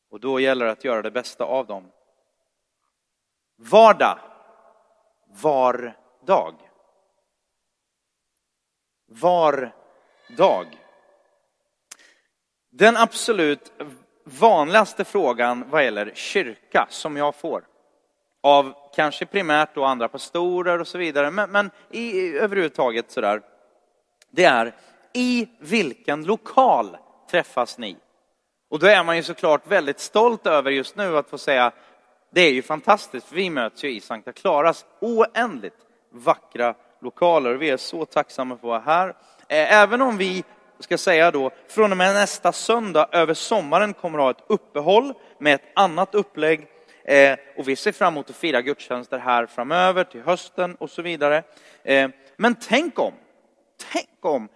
Och 0.09 0.19
då 0.19 0.39
gäller 0.39 0.65
det 0.65 0.71
att 0.71 0.83
göra 0.83 1.01
det 1.01 1.11
bästa 1.11 1.43
av 1.43 1.67
dem. 1.67 1.91
Vardag, 3.57 4.19
var 5.27 5.97
dag. 6.25 6.55
Var 9.07 9.75
dag. 10.37 10.67
Den 12.69 12.97
absolut 12.97 13.73
vanligaste 14.23 15.05
frågan 15.05 15.69
vad 15.69 15.83
gäller 15.83 16.11
kyrka 16.15 16.87
som 16.89 17.17
jag 17.17 17.35
får 17.35 17.65
av 18.45 18.73
kanske 18.95 19.25
primärt 19.25 19.75
då 19.75 19.83
andra 19.83 20.07
pastorer 20.07 20.79
och 20.79 20.87
så 20.87 20.97
vidare, 20.97 21.31
men, 21.31 21.51
men 21.51 21.71
i, 21.91 22.37
överhuvudtaget 22.37 23.11
sådär, 23.11 23.41
det 24.29 24.43
är 24.43 24.73
i 25.15 25.47
vilken 25.59 26.23
lokal 26.23 26.97
träffas 27.31 27.77
ni? 27.77 27.97
Och 28.69 28.79
då 28.79 28.87
är 28.87 29.03
man 29.03 29.15
ju 29.15 29.23
såklart 29.23 29.67
väldigt 29.67 29.99
stolt 29.99 30.47
över 30.47 30.71
just 30.71 30.95
nu 30.95 31.17
att 31.17 31.29
få 31.29 31.37
säga, 31.37 31.71
det 32.31 32.41
är 32.41 32.51
ju 32.51 32.61
fantastiskt, 32.61 33.27
för 33.27 33.35
vi 33.35 33.49
möts 33.49 33.83
ju 33.83 33.91
i 33.91 34.01
Sankta 34.01 34.31
Klaras 34.31 34.85
oändligt 35.01 35.77
vackra 36.11 36.75
lokaler 37.01 37.55
och 37.55 37.61
vi 37.61 37.69
är 37.69 37.77
så 37.77 38.05
tacksamma 38.05 38.57
för 38.57 38.59
att 38.59 38.85
vara 38.85 38.95
här. 38.95 39.09
Eh, 39.49 39.73
även 39.73 40.01
om 40.01 40.17
vi, 40.17 40.43
ska 40.79 40.97
säga 40.97 41.31
då, 41.31 41.51
från 41.67 41.91
och 41.91 41.97
med 41.97 42.13
nästa 42.13 42.51
söndag 42.51 43.09
över 43.11 43.33
sommaren 43.33 43.93
kommer 43.93 44.19
att 44.19 44.23
ha 44.23 44.31
ett 44.31 44.45
uppehåll 44.47 45.13
med 45.39 45.55
ett 45.55 45.71
annat 45.75 46.15
upplägg 46.15 46.67
eh, 47.03 47.37
och 47.57 47.67
vi 47.67 47.75
ser 47.75 47.91
fram 47.91 48.13
emot 48.13 48.29
att 48.29 48.35
fira 48.35 48.61
gudstjänster 48.61 49.19
här 49.19 49.45
framöver 49.45 50.03
till 50.03 50.21
hösten 50.21 50.75
och 50.75 50.89
så 50.89 51.01
vidare. 51.01 51.43
Eh, 51.83 52.09
men 52.37 52.55
tänk 52.55 52.99
om, 52.99 53.13
tänk 53.91 54.25
om, 54.25 54.49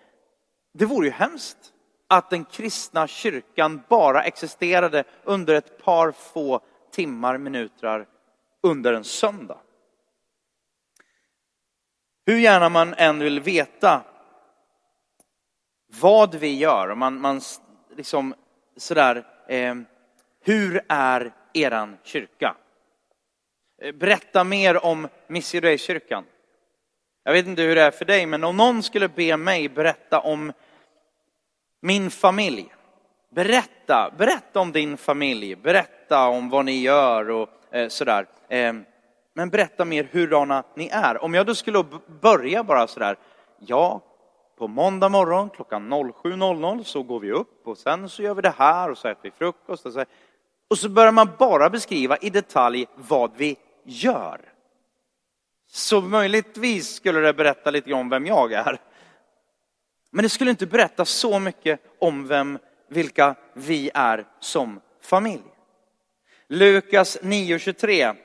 det 0.73 0.85
vore 0.85 1.07
ju 1.07 1.11
hemskt 1.11 1.73
att 2.07 2.29
den 2.29 2.45
kristna 2.45 3.07
kyrkan 3.07 3.81
bara 3.89 4.23
existerade 4.23 5.03
under 5.23 5.53
ett 5.55 5.83
par 5.83 6.11
få 6.11 6.61
timmar, 6.91 7.37
minuter 7.37 8.07
under 8.61 8.93
en 8.93 9.03
söndag. 9.03 9.57
Hur 12.25 12.37
gärna 12.37 12.69
man 12.69 12.93
än 12.93 13.19
vill 13.19 13.39
veta 13.39 14.03
vad 16.01 16.35
vi 16.35 16.57
gör, 16.57 16.95
man, 16.95 17.21
man 17.21 17.41
liksom 17.95 18.35
sådär, 18.77 19.25
eh, 19.47 19.75
hur 20.39 20.81
är 20.89 21.33
eran 21.53 21.97
kyrka. 22.03 22.55
Eh, 23.81 23.95
berätta 23.95 24.43
mer 24.43 24.85
om 24.85 25.07
Missionary-kyrkan. 25.27 26.25
Jag 27.29 27.33
vet 27.33 27.47
inte 27.47 27.61
hur 27.61 27.75
det 27.75 27.81
är 27.81 27.91
för 27.91 28.05
dig, 28.05 28.25
men 28.25 28.43
om 28.43 28.57
någon 28.57 28.83
skulle 28.83 29.09
be 29.09 29.37
mig 29.37 29.69
berätta 29.69 30.19
om 30.19 30.53
min 31.81 32.11
familj. 32.11 32.73
Berätta, 33.29 34.11
berätta 34.17 34.59
om 34.59 34.71
din 34.71 34.97
familj, 34.97 35.55
berätta 35.55 36.27
om 36.27 36.49
vad 36.49 36.65
ni 36.65 36.81
gör 36.81 37.29
och 37.29 37.49
eh, 37.71 37.87
sådär. 37.87 38.25
Eh, 38.47 38.73
men 39.33 39.49
berätta 39.49 39.85
mer 39.85 40.09
hurdana 40.11 40.63
ni 40.75 40.89
är. 40.93 41.23
Om 41.23 41.33
jag 41.33 41.45
då 41.45 41.55
skulle 41.55 41.83
börja 42.21 42.63
bara 42.63 42.87
sådär, 42.87 43.17
ja, 43.59 44.01
på 44.57 44.67
måndag 44.67 45.09
morgon 45.09 45.49
klockan 45.49 45.93
07.00 45.93 46.83
så 46.83 47.03
går 47.03 47.19
vi 47.19 47.31
upp 47.31 47.67
och 47.67 47.77
sen 47.77 48.09
så 48.09 48.21
gör 48.21 48.33
vi 48.33 48.41
det 48.41 48.55
här 48.57 48.91
och 48.91 48.97
så 48.97 49.07
äter 49.07 49.21
vi 49.23 49.31
frukost. 49.31 49.85
Och 49.85 49.93
så, 49.93 50.05
och 50.69 50.77
så 50.77 50.89
börjar 50.89 51.11
man 51.11 51.29
bara 51.39 51.69
beskriva 51.69 52.17
i 52.17 52.29
detalj 52.29 52.87
vad 52.95 53.31
vi 53.37 53.57
gör. 53.83 54.41
Så 55.71 56.01
möjligtvis 56.01 56.95
skulle 56.95 57.19
det 57.19 57.33
berätta 57.33 57.71
lite 57.71 57.93
om 57.93 58.09
vem 58.09 58.25
jag 58.25 58.53
är. 58.53 58.81
Men 60.11 60.23
det 60.23 60.29
skulle 60.29 60.51
inte 60.51 60.65
berätta 60.65 61.05
så 61.05 61.39
mycket 61.39 61.79
om 61.99 62.27
vem, 62.27 62.59
vilka 62.89 63.35
vi 63.53 63.91
är 63.93 64.25
som 64.39 64.81
familj. 65.01 65.43
Lukas 66.47 67.19
9.23 67.21 68.15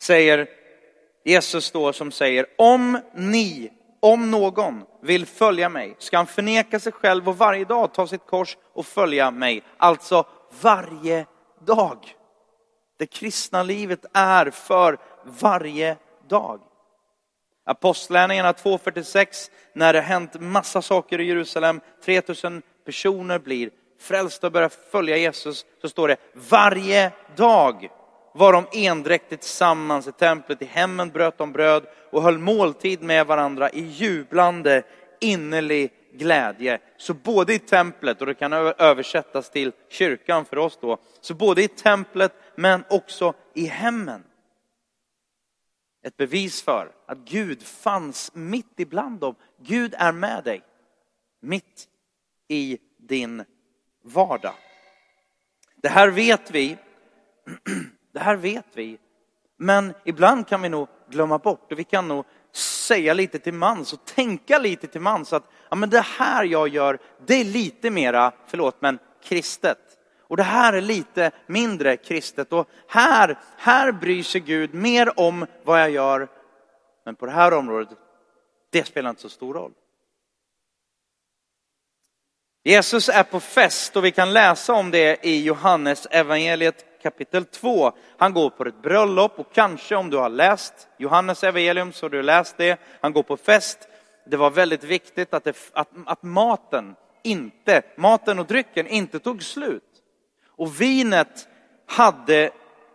säger 0.00 0.48
Jesus 1.24 1.70
då 1.70 1.92
som 1.92 2.12
säger, 2.12 2.46
om 2.58 3.00
ni, 3.14 3.72
om 4.00 4.30
någon 4.30 4.84
vill 5.02 5.26
följa 5.26 5.68
mig, 5.68 5.96
ska 5.98 6.16
han 6.16 6.26
förneka 6.26 6.80
sig 6.80 6.92
själv 6.92 7.28
och 7.28 7.38
varje 7.38 7.64
dag 7.64 7.94
ta 7.94 8.06
sitt 8.06 8.26
kors 8.26 8.56
och 8.72 8.86
följa 8.86 9.30
mig. 9.30 9.62
Alltså 9.76 10.26
varje 10.60 11.26
dag. 11.66 12.14
Det 12.98 13.06
kristna 13.06 13.62
livet 13.62 14.04
är 14.12 14.50
för 14.50 14.98
varje 15.24 15.96
dag. 16.28 16.60
Apostlärningarna 17.66 18.52
2.46, 18.52 19.50
när 19.72 19.92
det 19.92 20.00
hänt 20.00 20.40
massa 20.40 20.82
saker 20.82 21.20
i 21.20 21.24
Jerusalem, 21.24 21.80
3000 22.04 22.62
personer 22.84 23.38
blir 23.38 23.70
frälsta 24.00 24.46
och 24.46 24.52
börjar 24.52 24.68
följa 24.68 25.16
Jesus 25.16 25.66
så 25.80 25.88
står 25.88 26.08
det 26.08 26.16
varje 26.50 27.12
dag 27.36 27.90
var 28.34 28.52
de 28.52 28.66
endräktigt 28.72 29.42
tillsammans 29.42 30.06
i 30.06 30.12
templet, 30.12 30.62
i 30.62 30.64
hemmen 30.64 31.10
bröt 31.10 31.38
de 31.38 31.52
bröd 31.52 31.86
och 32.10 32.22
höll 32.22 32.38
måltid 32.38 33.02
med 33.02 33.26
varandra 33.26 33.70
i 33.70 33.80
jublande 33.80 34.82
innerlig 35.20 35.92
glädje. 36.12 36.78
Så 36.96 37.14
både 37.14 37.54
i 37.54 37.58
templet, 37.58 38.20
och 38.20 38.26
det 38.26 38.34
kan 38.34 38.52
översättas 38.52 39.50
till 39.50 39.72
kyrkan 39.88 40.44
för 40.44 40.58
oss 40.58 40.78
då, 40.80 40.98
så 41.20 41.34
både 41.34 41.62
i 41.62 41.68
templet 41.68 42.32
men 42.54 42.84
också 42.90 43.34
i 43.54 43.66
hemmen. 43.66 44.22
Ett 46.08 46.16
bevis 46.16 46.62
för 46.62 46.92
att 47.06 47.18
Gud 47.18 47.62
fanns 47.62 48.30
mitt 48.34 48.80
ibland 48.80 49.20
dem. 49.20 49.34
Gud 49.62 49.94
är 49.98 50.12
med 50.12 50.44
dig. 50.44 50.62
Mitt 51.40 51.88
i 52.48 52.78
din 52.96 53.44
vardag. 54.04 54.54
Det 55.76 55.88
här 55.88 56.08
vet 56.08 56.50
vi. 56.50 56.76
Det 58.12 58.20
här 58.20 58.36
vet 58.36 58.66
vi. 58.74 58.98
Men 59.56 59.94
ibland 60.04 60.48
kan 60.48 60.62
vi 60.62 60.68
nog 60.68 60.88
glömma 61.10 61.38
bort 61.38 61.72
och 61.72 61.78
vi 61.78 61.84
kan 61.84 62.08
nog 62.08 62.24
säga 62.52 63.14
lite 63.14 63.38
till 63.38 63.54
mans 63.54 63.92
och 63.92 64.04
tänka 64.04 64.58
lite 64.58 64.86
till 64.86 65.00
mans 65.00 65.32
att 65.32 65.50
ja, 65.70 65.76
men 65.76 65.90
det 65.90 66.00
här 66.00 66.44
jag 66.44 66.68
gör, 66.68 66.98
det 67.26 67.34
är 67.34 67.44
lite 67.44 67.90
mera, 67.90 68.32
förlåt, 68.46 68.76
men 68.80 68.98
kristet. 69.22 69.78
Och 70.28 70.36
det 70.36 70.42
här 70.42 70.72
är 70.72 70.80
lite 70.80 71.30
mindre 71.46 71.96
kristet. 71.96 72.52
Och 72.52 72.68
här, 72.88 73.38
här 73.56 73.92
bryr 73.92 74.22
sig 74.22 74.40
Gud 74.40 74.74
mer 74.74 75.20
om 75.20 75.46
vad 75.64 75.80
jag 75.80 75.90
gör. 75.90 76.28
Men 77.04 77.14
på 77.14 77.26
det 77.26 77.32
här 77.32 77.54
området, 77.54 77.98
det 78.70 78.84
spelar 78.84 79.10
inte 79.10 79.22
så 79.22 79.28
stor 79.28 79.54
roll. 79.54 79.72
Jesus 82.64 83.08
är 83.08 83.22
på 83.22 83.40
fest 83.40 83.96
och 83.96 84.04
vi 84.04 84.10
kan 84.10 84.32
läsa 84.32 84.72
om 84.72 84.90
det 84.90 85.26
i 85.26 85.44
Johannes 85.44 86.06
evangeliet 86.10 86.84
kapitel 87.02 87.44
2. 87.44 87.92
Han 88.18 88.32
går 88.32 88.50
på 88.50 88.64
ett 88.64 88.82
bröllop 88.82 89.38
och 89.38 89.52
kanske 89.52 89.96
om 89.96 90.10
du 90.10 90.16
har 90.16 90.28
läst 90.28 90.88
Johannes 90.98 91.44
evangelium 91.44 91.92
så 91.92 92.06
har 92.06 92.10
du 92.10 92.22
läst 92.22 92.56
det. 92.56 92.80
Han 93.00 93.12
går 93.12 93.22
på 93.22 93.36
fest. 93.36 93.88
Det 94.26 94.36
var 94.36 94.50
väldigt 94.50 94.84
viktigt 94.84 95.34
att, 95.34 95.44
det, 95.44 95.56
att, 95.72 95.88
att 96.06 96.22
maten 96.22 96.94
inte, 97.22 97.82
maten 97.96 98.38
och 98.38 98.46
drycken 98.46 98.86
inte 98.86 99.18
tog 99.18 99.42
slut. 99.42 99.87
Och 100.58 100.80
vinet 100.80 101.48
hade, 101.86 102.50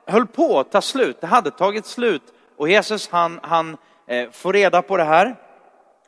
höll 0.07 0.27
på 0.27 0.59
att 0.59 0.71
ta 0.71 0.81
slut, 0.81 1.21
det 1.21 1.27
hade 1.27 1.51
tagit 1.51 1.85
slut. 1.85 2.33
Och 2.57 2.69
Jesus 2.69 3.09
han, 3.09 3.39
han 3.43 3.77
eh, 4.07 4.29
får 4.31 4.53
reda 4.53 4.81
på 4.81 4.97
det 4.97 5.03
här. 5.03 5.35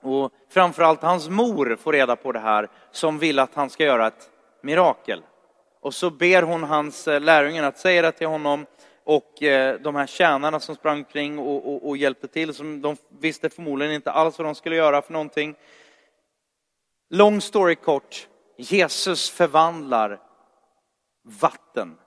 Och 0.02 0.32
framförallt 0.50 1.02
hans 1.02 1.30
mor 1.30 1.78
får 1.82 1.94
reda 1.94 2.16
på 2.16 2.32
det 2.32 2.40
här 2.40 2.70
som 2.92 3.20
vill 3.20 3.40
att 3.40 3.54
han 3.54 3.70
ska 3.70 3.84
göra 3.84 4.08
ett 4.08 4.30
mirakel. 4.62 5.22
Och 5.82 5.94
så 5.94 6.10
ber 6.10 6.42
hon 6.42 6.64
hans 6.64 7.08
eh, 7.08 7.22
lärjungar 7.22 7.64
att 7.64 7.78
säga 7.78 8.02
det 8.02 8.12
till 8.12 8.28
honom 8.28 8.66
och 9.04 9.44
eh, 9.44 9.80
de 9.80 9.96
här 9.96 10.08
tjänarna 10.08 10.60
som 10.60 10.76
sprang 10.76 11.04
kring 11.04 11.40
och, 11.40 11.74
och, 11.74 11.88
och, 11.88 11.98
hjälpte 11.98 12.28
till, 12.28 12.54
som 12.54 12.82
de 12.82 12.98
visste 13.20 13.50
förmodligen 13.50 13.94
inte 13.94 14.12
alls 14.12 14.38
vad 14.38 14.48
de 14.48 14.56
skulle 14.56 14.76
göra 14.76 15.02
för 15.02 15.14
någonting. 15.14 15.56
Long 17.10 17.42
story 17.42 17.76
kort, 17.76 18.28
Jesus 18.58 19.30
förvandlar 19.30 20.20
vatten 21.26 21.98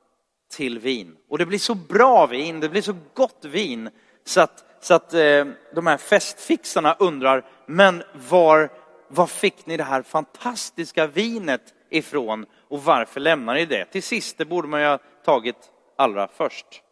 till 0.50 0.78
vin. 0.78 1.16
Och 1.28 1.38
det 1.38 1.46
blir 1.46 1.58
så 1.58 1.74
bra 1.74 2.26
vin, 2.26 2.60
det 2.60 2.68
blir 2.68 2.82
så 2.82 2.96
gott 3.14 3.44
vin 3.44 3.90
så 4.24 4.40
att, 4.40 4.64
så 4.80 4.94
att 4.94 5.14
eh, 5.14 5.46
de 5.74 5.86
här 5.86 5.96
festfixarna 5.96 6.96
undrar, 6.98 7.46
men 7.66 8.02
var, 8.28 8.70
var 9.08 9.26
fick 9.26 9.66
ni 9.66 9.76
det 9.76 9.84
här 9.84 10.02
fantastiska 10.02 11.06
vinet 11.06 11.74
ifrån 11.90 12.46
och 12.68 12.84
varför 12.84 13.20
lämnar 13.20 13.54
ni 13.54 13.66
det? 13.66 13.84
Till 13.84 14.02
sist, 14.02 14.38
det 14.38 14.44
borde 14.44 14.68
man 14.68 14.80
ju 14.80 14.86
ha 14.86 14.98
tagit 15.24 15.72
allra 15.96 16.28
först. 16.28 16.82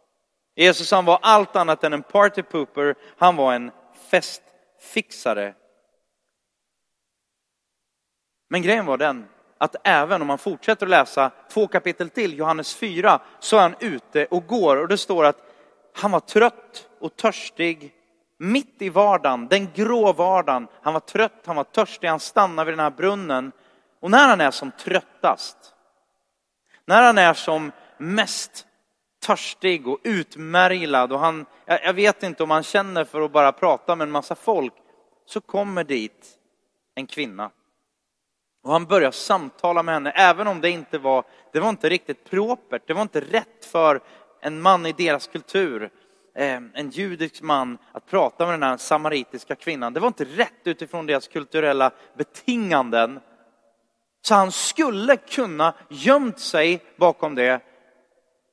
Jesus 0.54 0.90
han 0.90 1.04
var 1.04 1.18
allt 1.23 1.56
annat 1.56 1.85
än 1.85 1.92
en 1.92 2.02
party 2.02 2.42
pooper, 2.42 2.94
han 3.16 3.37
var 3.37 3.55
en 3.55 3.70
festfixare. 4.11 5.55
Men 8.48 8.62
grejen 8.62 8.87
var 8.87 8.96
den 8.96 9.29
att 9.59 9.77
även 9.85 10.21
om 10.21 10.27
man 10.27 10.38
fortsätter 10.38 10.87
att 10.87 10.90
läsa 10.90 11.31
två 11.53 11.66
kapitel 11.66 12.11
till, 12.11 12.38
Johannes 12.38 12.75
4, 12.75 13.21
så 13.38 13.57
är 13.57 13.61
han 13.61 13.75
ute 13.81 14.27
och 14.27 14.47
går 14.47 14.77
och 14.77 14.88
det 14.88 14.99
står 14.99 15.25
att 15.25 15.38
han 15.95 16.11
var 16.11 16.21
trött 16.21 16.88
och 17.01 17.16
törstig 17.16 17.92
mitt 18.38 18.83
i 18.83 18.88
vardagen, 18.88 19.49
den 19.49 19.69
grå 19.75 20.12
vardagen. 20.12 20.69
Han 20.83 20.92
var 20.92 21.01
trött, 21.01 21.42
han 21.47 21.57
var 21.57 21.64
törstig, 21.64 22.09
han 22.09 22.21
stannar 22.21 22.64
vid 22.64 22.73
den 22.73 22.81
här 22.81 22.90
brunnen. 22.90 23.53
Och 24.01 24.11
när 24.11 24.29
han 24.29 24.40
är 24.40 24.51
som 24.51 24.71
tröttast, 24.71 25.57
när 26.85 27.03
han 27.03 27.19
är 27.19 27.35
som 27.35 27.73
mest 27.99 28.66
törstig 29.27 29.88
och 29.88 29.99
utmärglad 30.03 31.12
och 31.12 31.19
han, 31.19 31.47
jag 31.66 31.92
vet 31.92 32.23
inte 32.23 32.42
om 32.42 32.51
han 32.51 32.62
känner 32.62 33.05
för 33.05 33.21
att 33.21 33.33
bara 33.33 33.53
prata 33.53 33.97
med 33.97 34.05
en 34.05 34.11
massa 34.11 34.35
folk, 34.35 34.73
så 35.27 35.40
kommer 35.40 35.85
dit 35.85 36.38
en 36.95 37.07
kvinna. 37.07 37.51
Och 38.66 38.72
han 38.72 38.87
börjar 38.87 39.11
samtala 39.11 39.83
med 39.83 39.94
henne, 39.94 40.11
även 40.11 40.46
om 40.46 40.61
det 40.61 40.70
inte 40.70 40.98
var, 40.98 41.24
det 41.52 41.61
var 41.61 41.68
inte 41.68 41.88
riktigt 41.88 42.31
propert, 42.31 42.83
det 42.87 42.94
var 42.94 43.02
inte 43.02 43.20
rätt 43.20 43.64
för 43.64 44.00
en 44.40 44.61
man 44.61 44.87
i 44.87 44.92
deras 44.92 45.26
kultur, 45.26 45.90
eh, 46.35 46.61
en 46.74 46.90
judisk 46.90 47.42
man, 47.42 47.79
att 47.92 48.07
prata 48.07 48.46
med 48.46 48.55
den 48.55 48.62
här 48.62 48.76
samaritiska 48.76 49.55
kvinnan. 49.55 49.92
Det 49.92 50.00
var 50.00 50.09
inte 50.09 50.24
rätt 50.24 50.61
utifrån 50.64 51.07
deras 51.07 51.29
kulturella 51.29 51.90
betinganden. 52.16 53.20
Så 54.22 54.35
han 54.35 54.52
skulle 54.52 55.16
kunna 55.16 55.74
gömt 55.88 56.38
sig 56.38 56.85
bakom 56.96 57.35
det. 57.35 57.61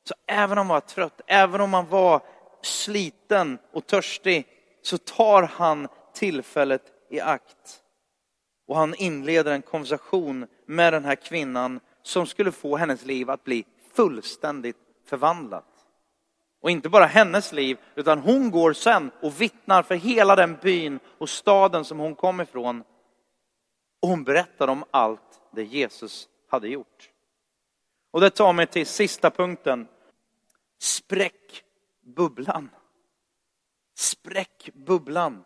Så 0.07 0.13
även 0.27 0.57
om 0.57 0.69
han 0.69 0.75
var 0.75 0.79
trött, 0.79 1.21
även 1.27 1.61
om 1.61 1.73
han 1.73 1.89
var 1.89 2.21
sliten 2.61 3.57
och 3.71 3.87
törstig, 3.87 4.47
så 4.81 4.97
tar 4.97 5.43
han 5.43 5.87
tillfället 6.13 6.83
i 7.09 7.19
akt. 7.19 7.82
Och 8.65 8.77
han 8.77 8.95
inleder 8.95 9.51
en 9.51 9.61
konversation 9.61 10.47
med 10.65 10.93
den 10.93 11.05
här 11.05 11.15
kvinnan 11.15 11.79
som 12.01 12.27
skulle 12.27 12.51
få 12.51 12.77
hennes 12.77 13.05
liv 13.05 13.29
att 13.29 13.43
bli 13.43 13.65
fullständigt 13.93 14.77
förvandlat. 15.05 15.65
Och 16.61 16.71
inte 16.71 16.89
bara 16.89 17.05
hennes 17.05 17.51
liv, 17.51 17.77
utan 17.95 18.19
hon 18.19 18.51
går 18.51 18.73
sen 18.73 19.11
och 19.21 19.41
vittnar 19.41 19.83
för 19.83 19.95
hela 19.95 20.35
den 20.35 20.57
byn 20.61 20.99
och 21.17 21.29
staden 21.29 21.85
som 21.85 21.99
hon 21.99 22.15
kom 22.15 22.41
ifrån. 22.41 22.83
Och 24.01 24.09
hon 24.09 24.23
berättar 24.23 24.67
om 24.67 24.83
allt 24.91 25.41
det 25.51 25.63
Jesus 25.63 26.29
hade 26.47 26.67
gjort. 26.67 27.09
Och 28.11 28.21
det 28.21 28.29
tar 28.29 28.53
mig 28.53 28.67
till 28.67 28.85
sista 28.85 29.31
punkten. 29.31 29.87
Spräck 30.79 31.63
bubblan. 32.01 32.69
Spräck 33.95 34.69
bubblan. 34.73 35.43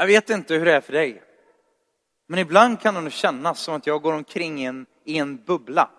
Jag 0.00 0.06
vet 0.06 0.30
inte 0.30 0.54
hur 0.54 0.64
det 0.64 0.72
är 0.72 0.80
för 0.80 0.92
dig. 0.92 1.22
Men 2.26 2.38
ibland 2.38 2.80
kan 2.80 2.94
det 2.94 3.00
nog 3.00 3.12
kännas 3.12 3.60
som 3.60 3.74
att 3.74 3.86
jag 3.86 4.02
går 4.02 4.12
omkring 4.12 4.60
i 4.60 4.64
en, 4.64 4.86
i 5.04 5.18
en 5.18 5.44
bubbla. 5.44 5.90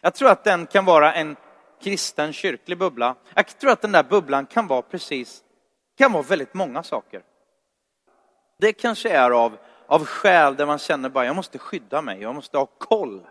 Jag 0.00 0.14
tror 0.14 0.30
att 0.30 0.44
den 0.44 0.66
kan 0.66 0.84
vara 0.84 1.14
en 1.14 1.36
kristen 1.82 2.32
kyrklig 2.32 2.78
bubbla. 2.78 3.16
Jag 3.34 3.46
tror 3.46 3.70
att 3.70 3.80
den 3.80 3.92
där 3.92 4.02
bubblan 4.02 4.46
kan 4.46 4.66
vara 4.66 4.82
precis, 4.82 5.44
kan 5.98 6.12
vara 6.12 6.22
väldigt 6.22 6.54
många 6.54 6.82
saker. 6.82 7.22
Det 8.58 8.72
kanske 8.72 9.10
är 9.10 9.30
av, 9.30 9.58
av 9.86 10.04
skäl 10.04 10.56
där 10.56 10.66
man 10.66 10.78
känner 10.78 11.08
bara, 11.08 11.26
jag 11.26 11.36
måste 11.36 11.58
skydda 11.58 12.02
mig, 12.02 12.22
jag 12.22 12.34
måste 12.34 12.58
ha 12.58 12.66
koll. 12.66 13.26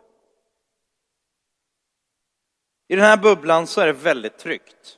I 2.88 2.96
den 2.96 3.06
här 3.06 3.18
bubblan 3.18 3.68
så 3.68 3.82
är 3.82 3.88
det 3.88 3.94
väldigt 3.94 4.38
tryggt. 4.38 4.98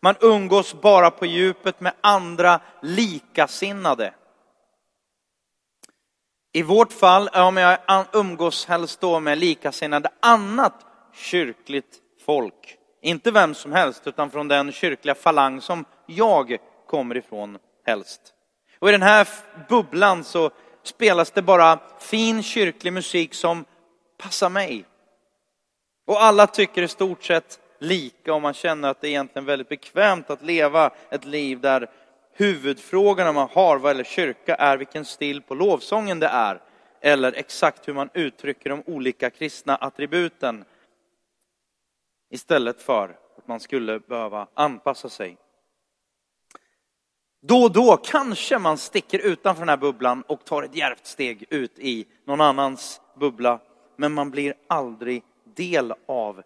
Man 0.00 0.14
umgås 0.20 0.74
bara 0.74 1.10
på 1.10 1.26
djupet 1.26 1.80
med 1.80 1.92
andra 2.00 2.60
likasinnade. 2.82 4.14
I 6.52 6.62
vårt 6.62 6.92
fall, 6.92 7.28
om 7.28 7.56
jag 7.56 7.78
umgås 8.12 8.66
helst 8.66 9.00
då 9.00 9.20
med 9.20 9.38
likasinnade 9.38 10.10
annat 10.20 10.86
kyrkligt 11.14 11.98
folk. 12.26 12.76
Inte 13.02 13.30
vem 13.30 13.54
som 13.54 13.72
helst, 13.72 14.06
utan 14.06 14.30
från 14.30 14.48
den 14.48 14.72
kyrkliga 14.72 15.14
falang 15.14 15.60
som 15.60 15.84
jag 16.06 16.56
kommer 16.86 17.16
ifrån 17.16 17.58
helst. 17.86 18.20
Och 18.78 18.88
i 18.88 18.92
den 18.92 19.02
här 19.02 19.28
bubblan 19.68 20.24
så 20.24 20.50
spelas 20.82 21.30
det 21.30 21.42
bara 21.42 21.78
fin 21.98 22.42
kyrklig 22.42 22.92
musik 22.92 23.34
som 23.34 23.64
passar 24.18 24.48
mig. 24.48 24.84
Och 26.06 26.22
alla 26.22 26.46
tycker 26.46 26.82
i 26.82 26.88
stort 26.88 27.24
sett 27.24 27.60
lika 27.82 28.34
och 28.34 28.42
man 28.42 28.54
känner 28.54 28.88
att 28.88 29.00
det 29.00 29.06
är 29.06 29.10
egentligen 29.10 29.46
väldigt 29.46 29.68
bekvämt 29.68 30.30
att 30.30 30.42
leva 30.42 30.90
ett 31.10 31.24
liv 31.24 31.60
där 31.60 31.90
huvudfrågorna 32.32 33.32
man 33.32 33.48
har 33.52 33.78
vad 33.78 33.90
gäller 33.90 34.04
kyrka 34.04 34.54
är 34.54 34.76
vilken 34.76 35.04
stil 35.04 35.42
på 35.42 35.54
lovsången 35.54 36.20
det 36.20 36.26
är 36.26 36.60
eller 37.00 37.32
exakt 37.32 37.88
hur 37.88 37.94
man 37.94 38.10
uttrycker 38.14 38.70
de 38.70 38.82
olika 38.86 39.30
kristna 39.30 39.76
attributen 39.76 40.64
istället 42.30 42.82
för 42.82 43.16
att 43.38 43.48
man 43.48 43.60
skulle 43.60 44.00
behöva 44.00 44.46
anpassa 44.54 45.08
sig. 45.08 45.36
Då 47.42 47.62
och 47.62 47.72
då 47.72 47.96
kanske 47.96 48.58
man 48.58 48.78
sticker 48.78 49.18
utanför 49.18 49.60
den 49.60 49.68
här 49.68 49.76
bubblan 49.76 50.22
och 50.22 50.44
tar 50.44 50.62
ett 50.62 50.76
djärvt 50.76 51.06
steg 51.06 51.44
ut 51.50 51.78
i 51.78 52.06
någon 52.24 52.40
annans 52.40 53.00
bubbla, 53.14 53.60
men 53.96 54.12
man 54.12 54.30
blir 54.30 54.54
aldrig 54.66 55.22
del 55.44 55.94
av 56.08 56.42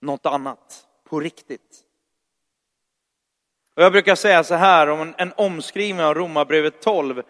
något 0.00 0.26
annat 0.26 0.86
på 1.08 1.20
riktigt. 1.20 1.82
Och 3.76 3.82
jag 3.82 3.92
brukar 3.92 4.14
säga 4.14 4.44
så 4.44 4.54
här 4.54 4.86
om 4.86 5.00
en, 5.00 5.14
en 5.18 5.32
omskrivning 5.36 6.04
av 6.04 6.14
Romarbrevet 6.14 6.82
12, 6.82 7.22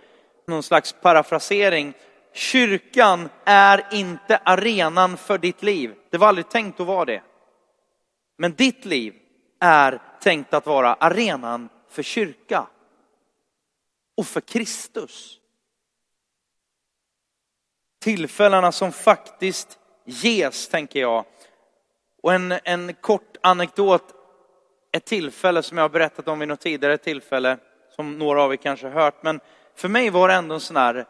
någon 0.47 0.63
slags 0.63 0.93
parafrasering. 0.93 1.95
Kyrkan 2.33 3.29
är 3.45 3.87
inte 3.93 4.37
arenan 4.37 5.17
för 5.17 5.39
ditt 5.39 5.63
liv. 5.63 5.95
Det 6.11 6.19
var 6.19 6.29
aldrig 6.29 6.49
tänkt 6.49 6.81
att 6.81 6.87
vara 6.87 7.05
det. 7.05 7.23
Men 8.39 8.55
ditt 8.55 8.85
liv 8.85 9.15
är 9.61 10.03
tänkt 10.21 10.55
att 10.55 10.67
vara 10.67 10.95
arenan 10.95 11.69
för 11.89 12.03
kyrka 12.03 12.67
och 14.17 14.27
för 14.27 14.41
Kristus. 14.41 15.41
Tillfällena 18.01 18.73
som 18.73 18.93
faktiskt 18.93 19.79
ges, 20.05 20.69
tänker 20.69 21.01
jag. 21.01 21.25
Och 22.27 22.35
en, 22.35 22.55
en 22.65 22.95
kort 22.95 23.37
anekdot, 23.41 24.03
ett 24.93 25.05
tillfälle 25.05 25.63
som 25.63 25.79
jag 25.79 25.85
har 25.85 25.89
berättat 25.89 26.29
om 26.29 26.39
vid 26.39 26.49
något 26.49 26.61
tidigare 26.61 26.99
tillfälle, 26.99 27.59
som 27.97 28.19
några 28.19 28.43
av 28.43 28.53
er 28.53 28.57
kanske 28.57 28.87
har 28.87 29.01
hört, 29.01 29.23
men 29.23 29.41
för 29.75 29.89
mig 29.89 30.11
var 30.11 30.29
det 30.29 30.35
ändå 30.35 30.55
en 30.55 30.61
sån 30.61 30.77
här 30.77 30.95
eh, 30.95 31.05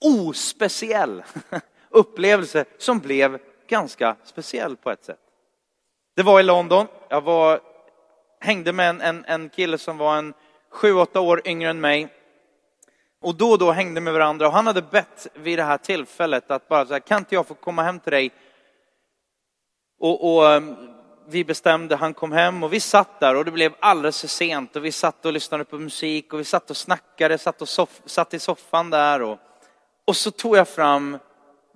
ospeciell 0.00 1.22
upplevelse 1.90 2.64
som 2.78 2.98
blev 2.98 3.38
ganska 3.68 4.16
speciell 4.24 4.76
på 4.76 4.90
ett 4.90 5.04
sätt. 5.04 5.20
Det 6.16 6.22
var 6.22 6.40
i 6.40 6.42
London. 6.42 6.86
Jag 7.08 7.20
var, 7.20 7.60
hängde 8.40 8.72
med 8.72 8.90
en, 8.90 9.00
en, 9.00 9.24
en 9.24 9.48
kille 9.48 9.78
som 9.78 9.98
var 9.98 10.16
en 10.16 10.34
sju, 10.70 10.94
åtta 10.94 11.20
år 11.20 11.42
yngre 11.44 11.70
än 11.70 11.80
mig. 11.80 12.08
Och 13.20 13.34
då 13.34 13.50
och 13.50 13.58
då 13.58 13.72
hängde 13.72 14.00
med 14.00 14.12
varandra 14.12 14.46
och 14.46 14.52
han 14.52 14.66
hade 14.66 14.82
bett 14.82 15.26
vid 15.34 15.58
det 15.58 15.62
här 15.62 15.78
tillfället 15.78 16.50
att 16.50 16.68
bara 16.68 16.86
så 16.86 16.92
här, 16.92 17.00
kan 17.00 17.18
inte 17.18 17.34
jag 17.34 17.46
få 17.46 17.54
komma 17.54 17.82
hem 17.82 18.00
till 18.00 18.12
dig? 18.12 18.32
Och, 20.02 20.34
och 20.34 20.52
ehm, 20.52 20.76
vi 21.26 21.44
bestämde, 21.44 21.96
han 21.96 22.14
kom 22.14 22.32
hem 22.32 22.62
och 22.62 22.72
vi 22.72 22.80
satt 22.80 23.20
där 23.20 23.34
och 23.34 23.44
det 23.44 23.50
blev 23.50 23.74
alldeles 23.80 24.20
för 24.20 24.28
sent 24.28 24.76
och 24.76 24.84
vi 24.84 24.92
satt 24.92 25.26
och 25.26 25.32
lyssnade 25.32 25.64
på 25.64 25.78
musik 25.78 26.32
och 26.32 26.40
vi 26.40 26.44
satt 26.44 26.70
och 26.70 26.76
snackade, 26.76 27.38
satt, 27.38 27.62
och 27.62 27.68
soff, 27.68 28.02
satt 28.04 28.34
i 28.34 28.38
soffan 28.38 28.90
där 28.90 29.22
och, 29.22 29.38
och 30.04 30.16
så 30.16 30.30
tog 30.30 30.56
jag 30.56 30.68
fram 30.68 31.18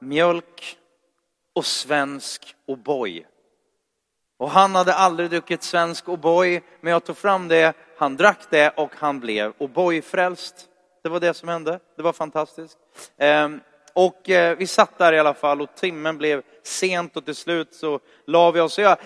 mjölk 0.01 0.77
och 1.55 1.67
svensk 1.67 2.55
O'boy. 2.69 3.25
Och 4.39 4.51
han 4.51 4.75
hade 4.75 4.95
aldrig 4.95 5.31
druckit 5.31 5.63
svensk 5.63 6.05
O'boy, 6.05 6.63
men 6.81 6.93
jag 6.93 7.05
tog 7.05 7.17
fram 7.17 7.49
det, 7.49 7.77
han 7.99 8.17
drack 8.17 8.41
det 8.51 8.71
och 8.71 8.91
han 8.99 9.21
blev 9.21 9.53
O'boy-frälst. 9.53 10.55
Det 11.03 11.09
var 11.09 11.21
det 11.21 11.35
som 11.35 11.49
hände, 11.49 11.81
det 11.97 12.03
var 12.03 12.13
fantastiskt. 12.13 12.79
Ehm, 13.19 13.61
och 13.97 14.31
eh, 14.31 14.57
vi 14.57 14.67
satt 14.67 14.99
där 14.99 15.13
i 15.13 15.19
alla 15.19 15.35
fall 15.35 15.61
och 15.61 15.75
timmen 15.75 16.19
blev 16.19 16.43
sent 16.63 17.17
och 17.17 17.25
till 17.25 17.35
slut 17.35 17.75
så 17.75 18.01
la 18.27 18.51
vi 18.51 18.61
oss. 18.61 18.79
Jag, 18.79 18.99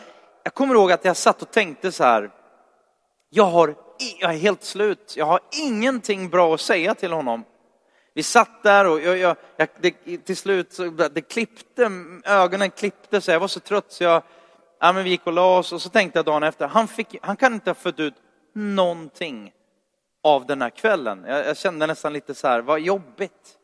jag 0.42 0.54
kommer 0.54 0.74
ihåg 0.74 0.92
att 0.92 1.04
jag 1.04 1.16
satt 1.16 1.42
och 1.42 1.50
tänkte 1.50 1.92
så 1.92 2.04
här, 2.04 2.30
jag, 3.28 3.44
har, 3.44 3.74
jag 4.20 4.34
är 4.34 4.38
helt 4.38 4.64
slut, 4.64 5.14
jag 5.16 5.26
har 5.26 5.40
ingenting 5.66 6.28
bra 6.28 6.54
att 6.54 6.60
säga 6.60 6.94
till 6.94 7.12
honom. 7.12 7.44
Vi 8.14 8.22
satt 8.22 8.62
där 8.62 8.86
och 8.86 9.00
jag, 9.00 9.18
jag, 9.18 9.36
jag 9.56 9.68
det, 9.80 10.16
till 10.16 10.36
slut 10.36 10.72
så 10.72 10.84
det 10.90 11.20
klippte, 11.20 11.90
ögonen 12.24 12.70
klippte 12.70 13.20
sig, 13.20 13.32
jag 13.32 13.40
var 13.40 13.48
så 13.48 13.60
trött 13.60 13.92
så 13.92 14.04
jag 14.04 14.22
ja, 14.80 14.92
men 14.92 15.04
vi 15.04 15.10
gick 15.10 15.26
och 15.26 15.32
la 15.32 15.58
oss 15.58 15.72
och 15.72 15.82
så 15.82 15.88
tänkte 15.88 16.18
jag 16.18 16.26
dagen 16.26 16.42
efter, 16.42 16.68
han, 16.68 16.88
fick, 16.88 17.16
han 17.22 17.36
kan 17.36 17.54
inte 17.54 17.70
ha 17.70 17.74
fått 17.74 18.00
ut 18.00 18.14
någonting 18.54 19.52
av 20.22 20.46
den 20.46 20.62
här 20.62 20.70
kvällen. 20.70 21.24
Jag, 21.28 21.46
jag 21.46 21.56
kände 21.56 21.86
nästan 21.86 22.12
lite 22.12 22.34
så 22.34 22.48
här, 22.48 22.60
vad 22.60 22.80
jobbigt. 22.80 23.56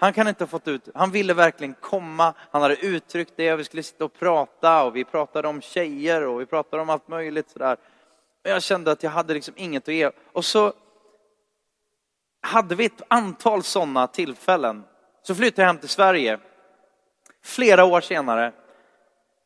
Han 0.00 0.12
kan 0.12 0.28
inte 0.28 0.44
ha 0.44 0.48
fått 0.48 0.68
ut, 0.68 0.88
han 0.94 1.10
ville 1.10 1.34
verkligen 1.34 1.74
komma, 1.74 2.34
han 2.50 2.62
hade 2.62 2.76
uttryckt 2.76 3.32
det, 3.36 3.52
och 3.52 3.58
vi 3.58 3.64
skulle 3.64 3.82
sitta 3.82 4.04
och 4.04 4.12
prata 4.12 4.82
och 4.82 4.96
vi 4.96 5.04
pratade 5.04 5.48
om 5.48 5.60
tjejer 5.60 6.26
och 6.26 6.40
vi 6.40 6.46
pratade 6.46 6.82
om 6.82 6.90
allt 6.90 7.08
möjligt 7.08 7.50
sådär. 7.50 7.76
Men 8.42 8.52
jag 8.52 8.62
kände 8.62 8.90
att 8.90 9.02
jag 9.02 9.10
hade 9.10 9.34
liksom 9.34 9.54
inget 9.56 9.88
att 9.88 9.94
ge. 9.94 10.10
Och 10.32 10.44
så 10.44 10.72
hade 12.40 12.74
vi 12.74 12.84
ett 12.84 13.02
antal 13.08 13.62
sådana 13.62 14.06
tillfällen. 14.06 14.84
Så 15.22 15.34
flyttade 15.34 15.62
jag 15.62 15.66
hem 15.66 15.78
till 15.78 15.88
Sverige. 15.88 16.38
Flera 17.44 17.84
år 17.84 18.00
senare 18.00 18.52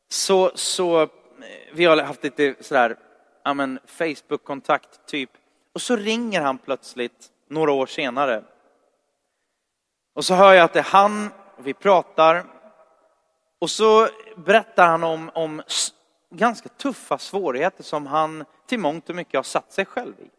så, 0.07 0.51
så 0.55 1.01
eh, 1.01 1.07
vi 1.73 1.85
har 1.85 1.97
haft 1.97 2.23
lite 2.23 2.55
sådär, 2.59 2.97
ja 3.43 3.53
men 3.53 3.79
Facebook-kontakt 3.85 5.05
typ. 5.07 5.29
Och 5.73 5.81
så 5.81 5.95
ringer 5.95 6.41
han 6.41 6.57
plötsligt 6.57 7.31
några 7.49 7.71
år 7.71 7.85
senare. 7.85 8.43
Och 10.15 10.25
så 10.25 10.33
hör 10.33 10.53
jag 10.53 10.63
att 10.63 10.73
det 10.73 10.79
är 10.79 10.83
han, 10.83 11.29
vi 11.57 11.73
pratar. 11.73 12.45
Och 13.59 13.69
så 13.69 14.07
berättar 14.37 14.87
han 14.87 15.03
om, 15.03 15.31
om 15.33 15.61
ganska 16.31 16.69
tuffa 16.69 17.17
svårigheter 17.17 17.83
som 17.83 18.07
han 18.07 18.45
till 18.67 18.79
mångt 18.79 19.09
och 19.09 19.15
mycket 19.15 19.37
har 19.37 19.43
satt 19.43 19.71
sig 19.71 19.85
själv 19.85 20.13
i. 20.19 20.29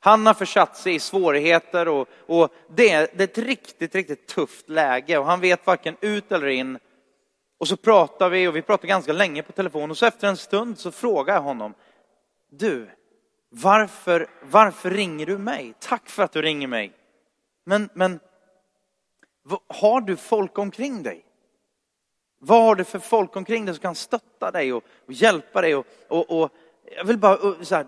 Han 0.00 0.26
har 0.26 0.34
försatt 0.34 0.76
sig 0.76 0.94
i 0.94 0.98
svårigheter 0.98 1.88
och, 1.88 2.08
och 2.26 2.54
det, 2.68 2.90
är, 2.90 3.08
det 3.14 3.24
är 3.24 3.28
ett 3.28 3.46
riktigt, 3.46 3.94
riktigt 3.94 4.28
tufft 4.28 4.68
läge 4.68 5.18
och 5.18 5.26
han 5.26 5.40
vet 5.40 5.66
varken 5.66 5.96
ut 6.00 6.32
eller 6.32 6.46
in. 6.46 6.78
Och 7.58 7.68
så 7.68 7.76
pratar 7.76 8.28
vi 8.28 8.48
och 8.48 8.56
vi 8.56 8.62
pratar 8.62 8.88
ganska 8.88 9.12
länge 9.12 9.42
på 9.42 9.52
telefon 9.52 9.90
och 9.90 9.98
så 9.98 10.06
efter 10.06 10.28
en 10.28 10.36
stund 10.36 10.78
så 10.78 10.92
frågar 10.92 11.34
jag 11.34 11.42
honom, 11.42 11.74
du, 12.50 12.90
varför, 13.48 14.26
varför 14.42 14.90
ringer 14.90 15.26
du 15.26 15.38
mig? 15.38 15.74
Tack 15.78 16.10
för 16.10 16.22
att 16.22 16.32
du 16.32 16.42
ringer 16.42 16.66
mig. 16.66 16.92
Men, 17.66 17.88
men 17.94 18.20
har 19.68 20.00
du 20.00 20.16
folk 20.16 20.58
omkring 20.58 21.02
dig? 21.02 21.24
Vad 22.38 22.62
har 22.62 22.74
du 22.74 22.84
för 22.84 22.98
folk 22.98 23.36
omkring 23.36 23.64
dig 23.64 23.74
som 23.74 23.82
kan 23.82 23.94
stötta 23.94 24.50
dig 24.50 24.72
och, 24.72 24.84
och 25.06 25.12
hjälpa 25.12 25.60
dig? 25.60 25.74
Och, 25.74 25.86
och, 26.08 26.42
och, 26.42 26.50
jag 26.96 27.04
vill 27.04 27.18
bara, 27.18 27.64
så 27.64 27.74
här, 27.74 27.86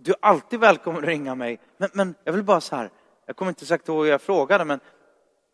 du 0.00 0.10
är 0.10 0.18
alltid 0.20 0.60
välkommen 0.60 1.02
att 1.02 1.08
ringa 1.08 1.34
mig. 1.34 1.60
Men, 1.76 1.90
men 1.92 2.14
jag 2.24 2.32
vill 2.32 2.42
bara 2.42 2.60
så 2.60 2.76
här, 2.76 2.90
jag 3.26 3.36
kommer 3.36 3.48
inte 3.48 3.62
exakt 3.62 3.88
ihåg 3.88 4.04
hur 4.04 4.10
jag 4.10 4.22
frågade, 4.22 4.64
men 4.64 4.80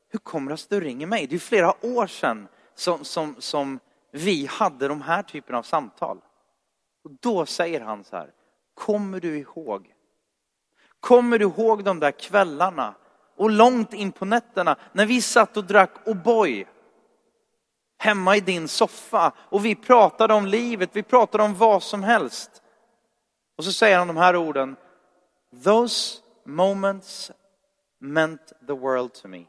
hur 0.08 0.18
kommer 0.18 0.50
det 0.50 0.56
sig 0.56 0.66
att 0.66 0.70
du 0.70 0.80
ringer 0.80 1.06
mig? 1.06 1.26
Det 1.26 1.34
är 1.34 1.38
flera 1.38 1.86
år 1.86 2.06
sedan 2.06 2.48
som, 2.74 3.04
som, 3.04 3.36
som 3.38 3.80
vi 4.10 4.46
hade 4.46 4.88
de 4.88 5.02
här 5.02 5.22
typerna 5.22 5.58
av 5.58 5.62
samtal. 5.62 6.20
Och 7.04 7.10
då 7.20 7.46
säger 7.46 7.80
han 7.80 8.04
så 8.04 8.16
här, 8.16 8.32
kommer 8.74 9.20
du 9.20 9.38
ihåg? 9.38 9.94
Kommer 11.00 11.38
du 11.38 11.44
ihåg 11.44 11.84
de 11.84 12.00
där 12.00 12.10
kvällarna 12.10 12.94
och 13.36 13.50
långt 13.50 13.92
in 13.92 14.12
på 14.12 14.24
nätterna 14.24 14.76
när 14.92 15.06
vi 15.06 15.22
satt 15.22 15.56
och 15.56 15.64
drack 15.64 15.90
O'boy 16.06 16.66
hemma 17.98 18.36
i 18.36 18.40
din 18.40 18.68
soffa 18.68 19.32
och 19.38 19.64
vi 19.64 19.74
pratade 19.74 20.34
om 20.34 20.46
livet, 20.46 20.90
vi 20.92 21.02
pratade 21.02 21.44
om 21.44 21.54
vad 21.54 21.82
som 21.82 22.02
helst. 22.02 22.50
Och 23.58 23.64
så 23.64 23.72
säger 23.72 23.98
han 23.98 24.06
de 24.06 24.16
här 24.16 24.36
orden. 24.36 24.76
Those 25.64 26.20
moments 26.46 27.30
meant 28.00 28.52
the 28.66 28.72
world 28.72 29.12
to 29.14 29.28
me. 29.28 29.44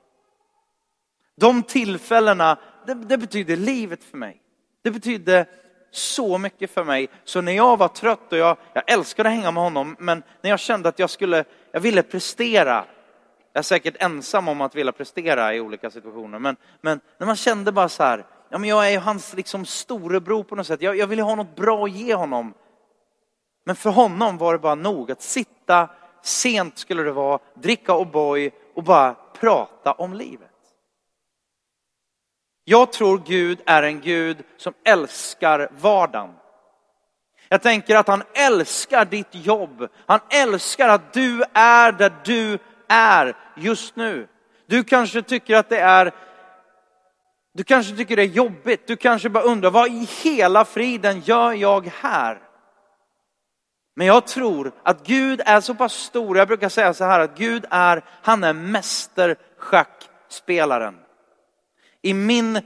De 1.38 1.64
tillfällena, 1.64 2.58
det, 2.86 2.94
det 2.94 3.18
betyder 3.18 3.58
livet 3.58 4.04
för 4.04 4.18
mig. 4.18 4.42
Det 4.84 4.92
betydde 4.92 5.46
så 5.92 6.38
mycket 6.38 6.72
för 6.72 6.84
mig. 6.84 7.10
Så 7.24 7.42
när 7.42 7.52
jag 7.52 7.78
var 7.78 7.88
trött 7.88 8.32
och 8.32 8.38
jag, 8.38 8.58
jag 8.74 8.92
älskade 8.92 9.30
att 9.30 9.36
hänga 9.36 9.52
med 9.52 9.64
honom, 9.64 9.96
men 10.00 10.24
när 10.42 10.50
jag 10.50 10.60
kände 10.60 10.90
att 10.90 11.00
jag 11.00 11.10
skulle, 11.10 11.46
jag 11.72 11.80
ville 11.80 12.04
prestera. 12.04 12.86
Jag 13.56 13.60
är 13.60 13.64
säkert 13.64 13.96
ensam 14.00 14.48
om 14.48 14.62
att 14.62 14.76
vilja 14.76 14.92
prestera 14.92 15.56
i 15.56 15.60
olika 15.60 15.90
situationer, 15.90 16.40
men, 16.40 16.56
men 16.82 17.00
när 17.18 17.28
man 17.28 17.36
kände 17.36 17.72
bara 17.72 17.90
så 17.90 18.04
här, 18.04 18.26
ja 18.50 18.58
men 18.58 18.70
jag 18.70 18.88
är 18.88 18.92
ju 18.92 18.98
hans 18.98 19.34
liksom 19.34 19.66
storebror 19.66 20.44
på 20.44 20.56
något 20.56 20.68
sätt. 20.68 20.82
Jag, 20.82 20.98
jag 20.98 21.08
vill 21.08 21.20
ha 21.20 21.36
något 21.36 21.56
bra 21.56 21.86
att 21.86 21.92
ge 21.92 22.16
honom. 22.16 22.54
Men 23.66 23.76
för 23.76 23.90
honom 23.90 24.38
var 24.38 24.54
det 24.54 24.60
bara 24.60 24.76
nog 24.76 25.12
att 25.12 25.22
sitta, 25.22 25.90
sent 26.24 26.78
skulle 26.78 27.04
det 27.04 27.12
vara, 27.12 27.40
dricka 27.54 27.92
O'boy 27.92 28.52
och 28.76 28.84
bara 28.84 29.14
prata 29.14 29.92
om 29.92 30.14
livet. 30.14 30.52
Jag 32.64 32.92
tror 32.92 33.22
Gud 33.26 33.62
är 33.66 33.84
en 33.84 34.02
Gud 34.02 34.44
som 34.58 34.74
älskar 34.84 35.70
vardagen. 35.78 36.34
Jag 37.50 37.62
tänker 37.62 37.96
att 37.96 38.08
han 38.08 38.24
älskar 38.34 39.06
ditt 39.06 39.36
jobb. 39.36 39.88
Han 40.06 40.20
älskar 40.30 40.90
att 40.90 41.14
du 41.14 41.44
är 41.54 41.92
där 41.92 42.14
du 42.24 42.60
är 42.88 43.45
just 43.58 43.96
nu. 43.96 44.28
Du 44.68 44.84
kanske 44.84 45.22
tycker 45.22 45.56
att 45.56 45.70
det 45.70 45.80
är 45.80 46.12
du 47.56 47.64
kanske 47.64 47.96
tycker 47.96 48.16
det 48.16 48.22
är 48.22 48.26
jobbigt. 48.26 48.88
Du 48.88 48.96
kanske 48.96 49.30
bara 49.30 49.44
undrar 49.44 49.72
vad 49.72 49.88
i 49.88 50.08
hela 50.24 50.66
friden 50.66 51.22
gör 51.26 51.54
jag 51.54 51.92
här? 52.02 52.40
Men 53.96 54.08
jag 54.08 54.28
tror 54.28 54.72
att 54.84 55.08
Gud 55.08 55.42
är 55.46 55.62
så 55.62 55.76
pass 55.76 55.94
stor, 55.94 56.38
jag 56.38 56.48
brukar 56.48 56.70
säga 56.70 56.94
så 56.94 57.04
här 57.04 57.20
att 57.20 57.38
Gud 57.38 57.66
är, 57.70 58.04
han 58.22 58.44
är 58.44 58.54
mästerschackspelaren. 58.54 60.96
I 62.02 62.14
min, 62.14 62.62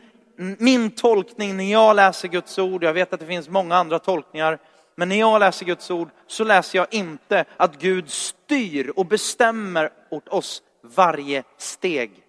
min 0.57 0.91
tolkning 0.91 1.57
när 1.57 1.71
jag 1.71 1.95
läser 1.95 2.27
Guds 2.27 2.59
ord, 2.59 2.83
jag 2.83 2.93
vet 2.93 3.13
att 3.13 3.19
det 3.19 3.25
finns 3.25 3.49
många 3.49 3.75
andra 3.75 3.99
tolkningar, 3.99 4.59
men 4.95 5.09
när 5.09 5.19
jag 5.19 5.39
läser 5.39 5.65
Guds 5.65 5.91
ord 5.91 6.09
så 6.27 6.43
läser 6.43 6.79
jag 6.79 6.93
inte 6.93 7.45
att 7.57 7.81
Gud 7.81 8.09
styr 8.09 8.93
och 8.95 9.05
bestämmer 9.05 9.89
åt 10.09 10.27
oss 10.27 10.61
varje 10.81 11.43
steg. 11.57 12.23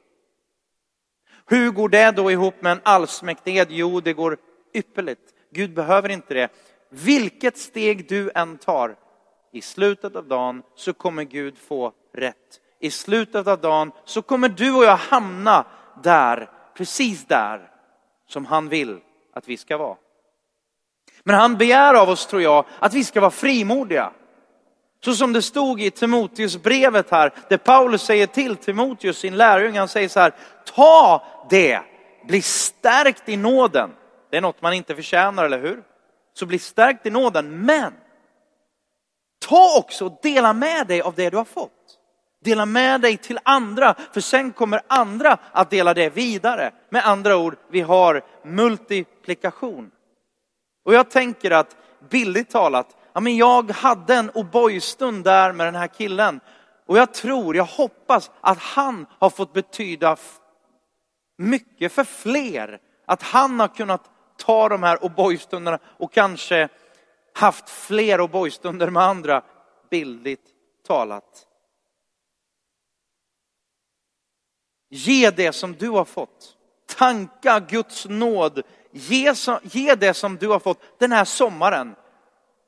Hur 1.46 1.70
går 1.70 1.88
det 1.88 2.10
då 2.10 2.30
ihop 2.30 2.62
med 2.62 2.72
en 2.72 2.80
allsmäktighet? 2.82 3.68
Jo, 3.70 4.00
det 4.00 4.12
går 4.12 4.38
ypperligt. 4.74 5.34
Gud 5.50 5.74
behöver 5.74 6.08
inte 6.08 6.34
det. 6.34 6.48
Vilket 6.88 7.58
steg 7.58 8.08
du 8.08 8.30
än 8.34 8.58
tar, 8.58 8.96
i 9.52 9.60
slutet 9.60 10.16
av 10.16 10.28
dagen 10.28 10.62
så 10.74 10.92
kommer 10.92 11.24
Gud 11.24 11.58
få 11.58 11.92
rätt. 12.14 12.60
I 12.80 12.90
slutet 12.90 13.46
av 13.46 13.60
dagen 13.60 13.92
så 14.04 14.22
kommer 14.22 14.48
du 14.48 14.72
och 14.72 14.84
jag 14.84 14.96
hamna 14.96 15.66
där, 16.02 16.50
precis 16.74 17.24
där 17.26 17.70
som 18.26 18.46
han 18.46 18.68
vill 18.68 19.00
att 19.32 19.48
vi 19.48 19.56
ska 19.56 19.76
vara. 19.76 19.96
Men 21.24 21.36
han 21.36 21.56
begär 21.56 21.94
av 21.94 22.08
oss, 22.08 22.26
tror 22.26 22.42
jag, 22.42 22.64
att 22.78 22.94
vi 22.94 23.04
ska 23.04 23.20
vara 23.20 23.30
frimodiga. 23.30 24.12
Så 25.04 25.14
som 25.14 25.32
det 25.32 25.42
stod 25.42 25.80
i 25.80 25.90
Timoteusbrevet 25.90 27.10
här, 27.10 27.32
där 27.48 27.56
Paulus 27.56 28.02
säger 28.02 28.26
till 28.26 28.56
Timoteus, 28.56 29.18
sin 29.18 29.36
lärjunge, 29.36 29.78
han 29.78 29.88
säger 29.88 30.08
så 30.08 30.20
här, 30.20 30.34
ta 30.74 31.22
det, 31.50 31.80
bli 32.28 32.42
stärkt 32.42 33.28
i 33.28 33.36
nåden. 33.36 33.90
Det 34.30 34.36
är 34.36 34.40
något 34.40 34.62
man 34.62 34.72
inte 34.72 34.94
förtjänar, 34.94 35.44
eller 35.44 35.60
hur? 35.60 35.82
Så 36.34 36.46
bli 36.46 36.58
stärkt 36.58 37.06
i 37.06 37.10
nåden, 37.10 37.66
men 37.66 37.92
ta 39.46 39.78
också 39.78 40.06
och 40.06 40.18
dela 40.22 40.52
med 40.52 40.86
dig 40.86 41.00
av 41.00 41.14
det 41.14 41.30
du 41.30 41.36
har 41.36 41.44
fått. 41.44 41.70
Dela 42.44 42.66
med 42.66 43.00
dig 43.00 43.16
till 43.16 43.38
andra, 43.42 43.94
för 44.12 44.20
sen 44.20 44.52
kommer 44.52 44.80
andra 44.86 45.38
att 45.52 45.70
dela 45.70 45.94
det 45.94 46.10
vidare. 46.10 46.72
Med 46.90 47.06
andra 47.06 47.36
ord, 47.36 47.56
vi 47.70 47.80
har 47.80 48.22
multiplikation. 48.44 49.90
Och 50.84 50.94
jag 50.94 51.10
tänker 51.10 51.50
att 51.50 51.76
billigt 52.10 52.50
talat, 52.50 52.96
ja 53.12 53.20
men 53.20 53.36
jag 53.36 53.70
hade 53.70 54.14
en 54.14 54.30
O'boy-stund 54.30 55.24
där 55.24 55.52
med 55.52 55.66
den 55.66 55.74
här 55.74 55.86
killen. 55.86 56.40
Och 56.86 56.98
jag 56.98 57.14
tror, 57.14 57.56
jag 57.56 57.64
hoppas 57.64 58.30
att 58.40 58.58
han 58.58 59.06
har 59.18 59.30
fått 59.30 59.52
betyda 59.52 60.16
mycket 61.38 61.92
för 61.92 62.04
fler. 62.04 62.80
Att 63.06 63.22
han 63.22 63.60
har 63.60 63.68
kunnat 63.68 64.10
ta 64.36 64.68
de 64.68 64.82
här 64.82 64.96
O'boy-stunderna 64.96 65.78
och 65.98 66.12
kanske 66.12 66.68
haft 67.34 67.70
fler 67.70 68.18
O'boy-stunder 68.18 68.90
med 68.90 69.02
andra, 69.02 69.42
bildligt 69.90 70.46
talat. 70.86 71.46
Ge 74.90 75.30
det 75.30 75.52
som 75.52 75.72
du 75.74 75.88
har 75.88 76.04
fått. 76.04 76.56
Tanka 76.96 77.60
Guds 77.60 78.06
nåd. 78.08 78.62
Ge, 78.92 79.34
ge 79.62 79.94
det 79.94 80.14
som 80.14 80.36
du 80.36 80.48
har 80.48 80.58
fått 80.58 80.82
den 80.98 81.12
här 81.12 81.24
sommaren. 81.24 81.94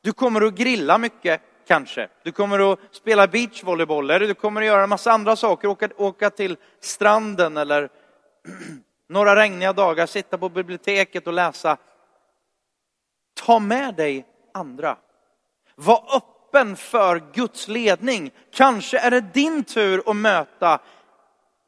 Du 0.03 0.13
kommer 0.13 0.41
att 0.41 0.55
grilla 0.55 0.99
mycket, 0.99 1.41
kanske. 1.67 2.09
Du 2.23 2.33
kommer 2.33 2.73
att 2.73 2.79
spela 2.91 3.27
beachvolleyboll, 3.27 4.11
eller 4.11 4.27
du 4.27 4.35
kommer 4.35 4.61
att 4.61 4.67
göra 4.67 4.83
en 4.83 4.89
massa 4.89 5.13
andra 5.13 5.37
saker. 5.37 5.69
Åka, 5.69 5.89
åka 5.97 6.31
till 6.31 6.57
stranden 6.81 7.57
eller 7.57 7.89
några 9.09 9.37
regniga 9.37 9.73
dagar, 9.73 10.07
sitta 10.07 10.39
på 10.39 10.49
biblioteket 10.49 11.27
och 11.27 11.33
läsa. 11.33 11.77
Ta 13.35 13.59
med 13.59 13.95
dig 13.95 14.27
andra. 14.55 14.97
Var 15.75 16.17
öppen 16.17 16.77
för 16.77 17.23
Guds 17.33 17.69
ledning. 17.69 18.31
Kanske 18.53 18.99
är 18.99 19.11
det 19.11 19.21
din 19.21 19.65
tur 19.65 20.03
att 20.07 20.17
möta 20.17 20.81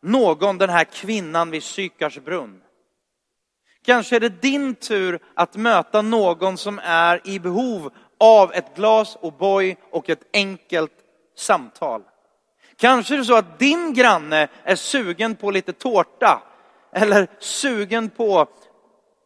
någon, 0.02 0.58
den 0.58 0.70
här 0.70 0.84
kvinnan 0.84 1.50
vid 1.50 1.62
Sykars 1.62 2.18
brunn. 2.18 2.60
Kanske 3.84 4.16
är 4.16 4.20
det 4.20 4.42
din 4.42 4.74
tur 4.74 5.18
att 5.34 5.56
möta 5.56 6.02
någon 6.02 6.58
som 6.58 6.80
är 6.84 7.20
i 7.24 7.40
behov 7.40 7.92
av 8.24 8.52
ett 8.52 8.76
glas 8.76 9.16
O'boy 9.16 9.76
och 9.90 10.10
ett 10.10 10.22
enkelt 10.32 10.92
samtal. 11.36 12.02
Kanske 12.76 13.14
är 13.14 13.18
det 13.18 13.24
så 13.24 13.36
att 13.36 13.58
din 13.58 13.94
granne 13.94 14.48
är 14.62 14.76
sugen 14.76 15.36
på 15.36 15.50
lite 15.50 15.72
tårta 15.72 16.42
eller 16.92 17.26
sugen 17.38 18.10
på, 18.10 18.46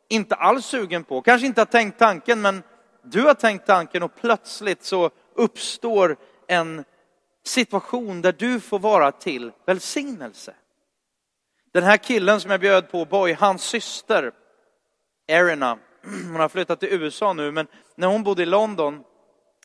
inte 0.09 0.35
alls 0.35 0.67
sugen 0.67 1.05
på, 1.05 1.23
kanske 1.23 1.47
inte 1.47 1.61
har 1.61 1.67
tänkt 1.67 1.99
tanken 1.99 2.41
men 2.41 2.63
du 3.03 3.23
har 3.23 3.35
tänkt 3.35 3.67
tanken 3.67 4.03
och 4.03 4.15
plötsligt 4.21 4.85
så 4.85 5.11
uppstår 5.35 6.17
en 6.47 6.85
situation 7.45 8.23
där 8.23 8.35
du 8.39 8.61
får 8.61 8.79
vara 8.79 9.13
till 9.13 9.53
välsignelse. 9.67 10.55
Den 11.73 11.85
här 11.85 11.97
killen 11.97 12.41
som 12.41 12.51
jag 12.51 12.61
bjöd 12.61 12.91
på 12.91 13.05
Boy, 13.05 13.33
hans 13.33 13.63
syster 13.63 14.33
Erina, 15.27 15.79
hon 16.03 16.41
har 16.41 16.49
flyttat 16.49 16.81
till 16.81 17.03
USA 17.03 17.33
nu, 17.33 17.51
men 17.51 17.67
när 17.99 18.09
hon 18.09 18.23
bodde 18.23 18.43
i 18.43 18.47
London 18.47 19.05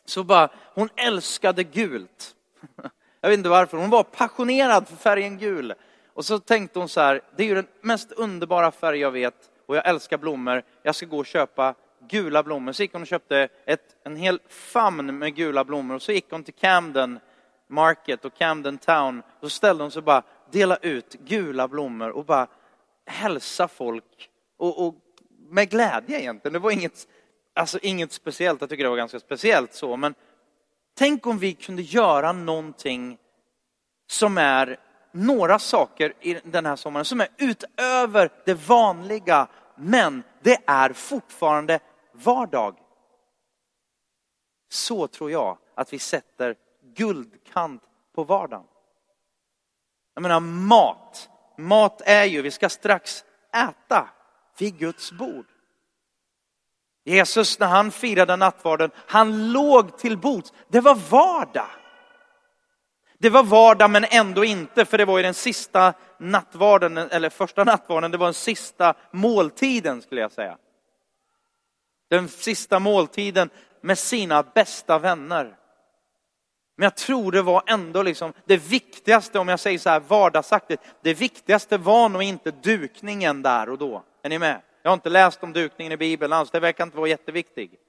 så 0.04 0.24
bara, 0.24 0.48
hon 0.74 0.88
älskade 0.96 1.64
gult. 1.64 2.34
Jag 3.20 3.28
vet 3.28 3.38
inte 3.38 3.48
varför, 3.48 3.78
hon 3.78 3.90
var 3.90 4.02
passionerad 4.02 4.88
för 4.88 4.96
färgen 4.96 5.38
gul. 5.38 5.74
Och 6.14 6.24
så 6.24 6.38
tänkte 6.38 6.78
hon 6.78 6.88
så 6.88 7.00
här, 7.00 7.20
det 7.36 7.42
är 7.42 7.46
ju 7.46 7.54
den 7.54 7.66
mest 7.80 8.12
underbara 8.12 8.70
färg 8.70 8.98
jag 8.98 9.10
vet 9.10 9.34
och 9.66 9.76
jag 9.76 9.88
älskar 9.88 10.18
blommor, 10.18 10.62
jag 10.82 10.94
ska 10.94 11.06
gå 11.06 11.18
och 11.18 11.26
köpa 11.26 11.74
gula 12.08 12.42
blommor. 12.42 12.72
Så 12.72 12.82
gick 12.82 12.92
hon 12.92 13.02
och 13.02 13.08
köpte 13.08 13.48
ett, 13.66 13.96
en 14.04 14.16
hel 14.16 14.40
famn 14.48 15.18
med 15.18 15.34
gula 15.34 15.64
blommor 15.64 15.94
och 15.94 16.02
så 16.02 16.12
gick 16.12 16.30
hon 16.30 16.44
till 16.44 16.54
Camden 16.54 17.20
Market 17.68 18.24
och 18.24 18.34
Camden 18.34 18.78
Town. 18.78 19.22
och 19.40 19.50
så 19.50 19.56
ställde 19.56 19.84
hon 19.84 19.90
sig 19.90 20.02
bara, 20.02 20.22
dela 20.50 20.76
ut 20.76 21.14
gula 21.14 21.68
blommor 21.68 22.10
och 22.10 22.24
bara 22.24 22.46
hälsa 23.06 23.68
folk 23.68 24.30
och, 24.56 24.86
och 24.86 24.94
med 25.48 25.70
glädje 25.70 26.20
egentligen. 26.20 26.52
Det 26.52 26.58
var 26.58 26.70
inget, 26.70 27.08
alltså 27.54 27.78
inget 27.82 28.12
speciellt, 28.12 28.60
jag 28.60 28.70
tycker 28.70 28.84
det 28.84 28.90
var 28.90 28.96
ganska 28.96 29.20
speciellt 29.20 29.74
så, 29.74 29.96
men 29.96 30.14
tänk 30.94 31.26
om 31.26 31.38
vi 31.38 31.54
kunde 31.54 31.82
göra 31.82 32.32
någonting 32.32 33.18
som 34.06 34.38
är 34.38 34.80
några 35.12 35.58
saker 35.58 36.12
i 36.20 36.34
den 36.44 36.66
här 36.66 36.76
sommaren 36.76 37.04
som 37.04 37.20
är 37.20 37.28
utöver 37.36 38.30
det 38.44 38.54
vanliga, 38.54 39.48
men 39.76 40.22
det 40.42 40.62
är 40.66 40.92
fortfarande 40.92 41.80
vardag. 42.12 42.76
Så 44.68 45.06
tror 45.06 45.30
jag 45.30 45.58
att 45.74 45.92
vi 45.92 45.98
sätter 45.98 46.56
guldkant 46.82 47.82
på 48.14 48.24
vardagen. 48.24 48.66
Jag 50.14 50.22
menar 50.22 50.40
mat. 50.40 51.30
Mat 51.58 52.02
är 52.04 52.24
ju, 52.24 52.42
vi 52.42 52.50
ska 52.50 52.68
strax 52.68 53.24
äta 53.52 54.10
vid 54.58 54.78
Guds 54.78 55.12
bord. 55.12 55.46
Jesus 57.04 57.58
när 57.58 57.66
han 57.66 57.90
firade 57.90 58.36
nattvarden, 58.36 58.90
han 59.06 59.52
låg 59.52 59.98
till 59.98 60.18
bords. 60.18 60.52
Det 60.68 60.80
var 60.80 60.94
vardag. 60.94 61.70
Det 63.18 63.30
var 63.30 63.42
vardag 63.42 63.90
men 63.90 64.04
ändå 64.04 64.44
inte, 64.44 64.84
för 64.84 64.98
det 64.98 65.04
var 65.04 65.16
ju 65.16 65.22
den 65.22 65.34
sista 65.34 65.94
nattvarden, 66.18 66.98
eller 66.98 67.30
första 67.30 67.64
nattvarden, 67.64 68.10
det 68.10 68.16
var 68.16 68.26
den 68.26 68.34
sista 68.34 68.94
måltiden 69.10 70.02
skulle 70.02 70.20
jag 70.20 70.32
säga. 70.32 70.56
Den 72.10 72.28
sista 72.28 72.78
måltiden 72.78 73.50
med 73.80 73.98
sina 73.98 74.42
bästa 74.42 74.98
vänner. 74.98 75.56
Men 76.76 76.84
jag 76.84 76.96
tror 76.96 77.32
det 77.32 77.42
var 77.42 77.62
ändå 77.66 78.02
liksom 78.02 78.32
det 78.44 78.56
viktigaste, 78.56 79.38
om 79.38 79.48
jag 79.48 79.60
säger 79.60 79.78
så 79.78 79.90
här 79.90 80.00
vardagsaktigt, 80.00 80.82
det 81.02 81.14
viktigaste 81.14 81.78
var 81.78 82.08
nog 82.08 82.22
inte 82.22 82.50
dukningen 82.50 83.42
där 83.42 83.68
och 83.68 83.78
då. 83.78 84.04
Är 84.22 84.28
ni 84.28 84.38
med? 84.38 84.60
Jag 84.84 84.90
har 84.90 84.94
inte 84.94 85.10
läst 85.10 85.42
om 85.42 85.52
dukningen 85.52 85.92
i 85.92 85.96
Bibeln 85.96 86.32
alls, 86.32 86.50
det 86.50 86.60
verkar 86.60 86.84
inte 86.84 86.96
vara 86.96 87.08
jätteviktigt. 87.08 87.80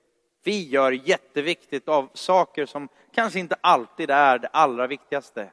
Vi 0.44 0.70
gör 0.70 0.92
jätteviktigt 0.92 1.88
av 1.88 2.10
saker 2.14 2.66
som 2.66 2.90
kanske 3.14 3.40
inte 3.40 3.56
alltid 3.62 4.10
är 4.10 4.40
det 4.40 4.48
allra 4.48 4.88
viktigaste. 4.88 5.52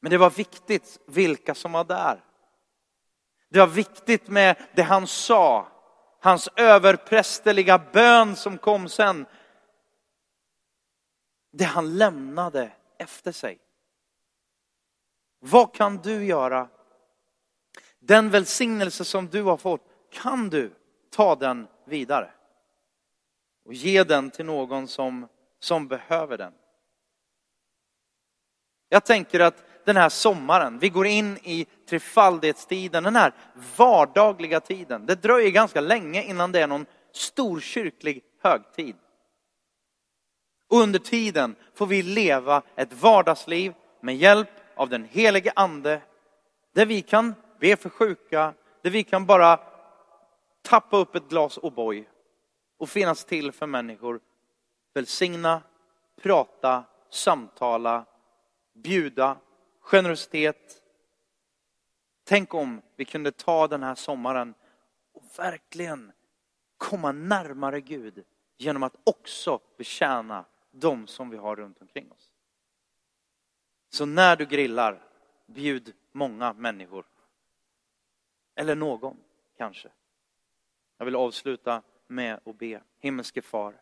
Men 0.00 0.10
det 0.10 0.18
var 0.18 0.30
viktigt 0.30 1.00
vilka 1.06 1.54
som 1.54 1.72
var 1.72 1.84
där. 1.84 2.24
Det 3.48 3.58
var 3.58 3.66
viktigt 3.66 4.28
med 4.28 4.56
det 4.74 4.82
han 4.82 5.06
sa, 5.06 5.68
hans 6.20 6.48
överprästerliga 6.56 7.78
bön 7.92 8.36
som 8.36 8.58
kom 8.58 8.88
sen. 8.88 9.26
Det 11.52 11.64
han 11.64 11.98
lämnade 11.98 12.72
efter 12.98 13.32
sig. 13.32 13.58
Vad 15.38 15.74
kan 15.74 15.96
du 15.96 16.24
göra? 16.24 16.68
Den 18.06 18.30
välsignelse 18.30 19.04
som 19.04 19.26
du 19.28 19.42
har 19.42 19.56
fått, 19.56 19.80
kan 20.12 20.50
du 20.50 20.72
ta 21.10 21.36
den 21.36 21.66
vidare? 21.84 22.30
Och 23.64 23.74
ge 23.74 24.04
den 24.04 24.30
till 24.30 24.46
någon 24.46 24.88
som, 24.88 25.28
som 25.60 25.88
behöver 25.88 26.38
den. 26.38 26.52
Jag 28.88 29.04
tänker 29.04 29.40
att 29.40 29.64
den 29.84 29.96
här 29.96 30.08
sommaren, 30.08 30.78
vi 30.78 30.88
går 30.88 31.06
in 31.06 31.38
i 31.42 31.66
trefaldighetstiden, 31.88 33.04
den 33.04 33.16
här 33.16 33.32
vardagliga 33.76 34.60
tiden. 34.60 35.06
Det 35.06 35.22
dröjer 35.22 35.50
ganska 35.50 35.80
länge 35.80 36.22
innan 36.22 36.52
det 36.52 36.60
är 36.60 36.66
någon 36.66 36.86
storkyrklig 37.12 38.22
högtid. 38.42 38.96
Och 40.68 40.78
under 40.78 40.98
tiden 40.98 41.56
får 41.74 41.86
vi 41.86 42.02
leva 42.02 42.62
ett 42.76 42.92
vardagsliv 42.92 43.74
med 44.00 44.16
hjälp 44.16 44.50
av 44.74 44.88
den 44.88 45.04
helige 45.04 45.52
ande, 45.56 46.02
där 46.74 46.86
vi 46.86 47.02
kan 47.02 47.34
vi 47.58 47.72
är 47.72 47.76
för 47.76 47.90
sjuka, 47.90 48.54
där 48.82 48.90
vi 48.90 49.04
kan 49.04 49.26
bara 49.26 49.60
tappa 50.62 50.96
upp 50.96 51.14
ett 51.14 51.28
glas 51.28 51.58
O'boy 51.58 52.04
och 52.76 52.88
finnas 52.88 53.24
till 53.24 53.52
för 53.52 53.66
människor. 53.66 54.20
Välsigna, 54.94 55.62
prata, 56.22 56.84
samtala, 57.10 58.04
bjuda, 58.74 59.36
generositet. 59.80 60.82
Tänk 62.24 62.54
om 62.54 62.82
vi 62.96 63.04
kunde 63.04 63.32
ta 63.32 63.68
den 63.68 63.82
här 63.82 63.94
sommaren 63.94 64.54
och 65.12 65.22
verkligen 65.38 66.12
komma 66.76 67.12
närmare 67.12 67.80
Gud 67.80 68.24
genom 68.56 68.82
att 68.82 68.96
också 69.04 69.60
betjäna 69.76 70.44
de 70.70 71.06
som 71.06 71.30
vi 71.30 71.36
har 71.36 71.56
runt 71.56 71.80
omkring 71.80 72.12
oss. 72.12 72.30
Så 73.90 74.06
när 74.06 74.36
du 74.36 74.46
grillar, 74.46 75.02
bjud 75.46 75.94
många 76.12 76.52
människor. 76.52 77.04
Eller 78.56 78.74
någon, 78.74 79.16
kanske. 79.58 79.88
Jag 80.98 81.04
vill 81.04 81.16
avsluta 81.16 81.82
med 82.06 82.40
att 82.44 82.58
be. 82.58 82.80
Himmelske 83.00 83.42
far, 83.42 83.74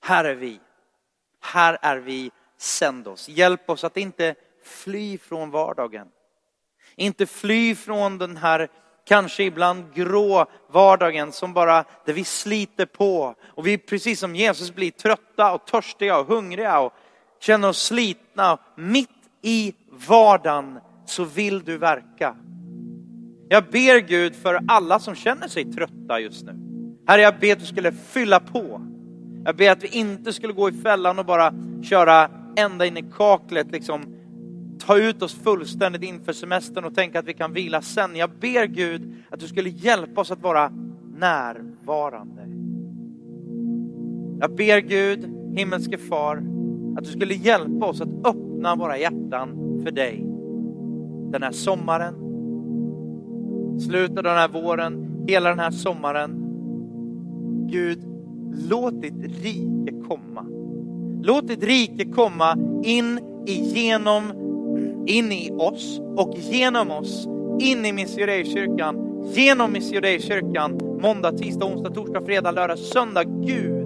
här 0.00 0.24
är 0.24 0.34
vi. 0.34 0.60
Här 1.40 1.78
är 1.82 1.96
vi, 1.96 2.30
sänd 2.56 3.08
oss. 3.08 3.28
Hjälp 3.28 3.70
oss 3.70 3.84
att 3.84 3.96
inte 3.96 4.34
fly 4.62 5.18
från 5.18 5.50
vardagen. 5.50 6.08
Inte 6.96 7.26
fly 7.26 7.74
från 7.74 8.18
den 8.18 8.36
här 8.36 8.68
kanske 9.04 9.42
ibland 9.42 9.94
grå 9.94 10.46
vardagen 10.68 11.32
som 11.32 11.52
bara, 11.52 11.84
där 12.04 12.12
vi 12.12 12.24
sliter 12.24 12.86
på. 12.86 13.34
Och 13.44 13.66
vi 13.66 13.78
precis 13.78 14.20
som 14.20 14.36
Jesus 14.36 14.74
blir 14.74 14.90
trötta 14.90 15.52
och 15.52 15.66
törstiga 15.66 16.18
och 16.18 16.26
hungriga 16.26 16.80
och 16.80 16.92
känner 17.38 17.68
oss 17.68 17.82
slitna. 17.82 18.58
Mitt 18.74 19.10
i 19.42 19.74
vardagen 19.90 20.80
så 21.06 21.24
vill 21.24 21.64
du 21.64 21.78
verka. 21.78 22.36
Jag 23.54 23.64
ber 23.64 24.00
Gud 24.00 24.34
för 24.34 24.60
alla 24.68 24.98
som 24.98 25.14
känner 25.14 25.48
sig 25.48 25.72
trötta 25.72 26.20
just 26.20 26.46
nu. 26.46 26.52
Herre, 27.06 27.22
jag 27.22 27.34
ber 27.40 27.52
att 27.52 27.60
du 27.60 27.66
skulle 27.66 27.92
fylla 27.92 28.40
på. 28.40 28.82
Jag 29.44 29.56
ber 29.56 29.70
att 29.70 29.84
vi 29.84 29.88
inte 29.88 30.32
skulle 30.32 30.52
gå 30.52 30.68
i 30.68 30.72
fällan 30.72 31.18
och 31.18 31.24
bara 31.24 31.54
köra 31.82 32.30
ända 32.56 32.86
in 32.86 32.96
i 32.96 33.02
kaklet, 33.02 33.72
liksom 33.72 34.16
ta 34.78 34.98
ut 34.98 35.22
oss 35.22 35.34
fullständigt 35.34 36.02
inför 36.02 36.32
semestern 36.32 36.84
och 36.84 36.94
tänka 36.94 37.18
att 37.18 37.24
vi 37.24 37.34
kan 37.34 37.52
vila 37.52 37.82
sen. 37.82 38.16
Jag 38.16 38.30
ber 38.30 38.66
Gud 38.66 39.14
att 39.30 39.40
du 39.40 39.48
skulle 39.48 39.70
hjälpa 39.70 40.20
oss 40.20 40.30
att 40.30 40.42
vara 40.42 40.72
närvarande. 41.18 42.42
Jag 44.40 44.56
ber 44.56 44.80
Gud, 44.80 45.24
himmelske 45.56 45.98
far, 45.98 46.42
att 46.98 47.04
du 47.04 47.10
skulle 47.10 47.34
hjälpa 47.34 47.86
oss 47.86 48.00
att 48.00 48.26
öppna 48.26 48.76
våra 48.76 48.98
hjärtan 48.98 49.80
för 49.84 49.90
dig. 49.90 50.24
Den 51.32 51.42
här 51.42 51.52
sommaren, 51.52 52.23
slutet 53.80 54.18
av 54.18 54.22
den 54.22 54.36
här 54.36 54.48
våren, 54.48 55.24
hela 55.28 55.48
den 55.48 55.58
här 55.58 55.70
sommaren. 55.70 56.40
Gud, 57.70 57.98
låt 58.68 59.02
ditt 59.02 59.42
rike 59.42 59.94
komma. 60.08 60.46
Låt 61.22 61.48
ditt 61.48 61.64
rike 61.64 62.04
komma 62.04 62.56
in 62.84 63.20
igenom, 63.46 64.32
in 65.06 65.32
i 65.32 65.50
oss 65.50 66.00
och 66.16 66.34
genom 66.38 66.90
oss, 66.90 67.28
in 67.60 67.86
i 67.86 67.92
Missionärskyrkan, 67.92 69.24
genom 69.34 69.72
Missionärskyrkan, 69.72 70.80
måndag, 71.02 71.32
tisdag, 71.32 71.66
onsdag, 71.66 71.90
torsdag, 71.90 72.24
fredag, 72.24 72.50
lördag, 72.50 72.78
söndag. 72.78 73.24
Gud 73.24 73.84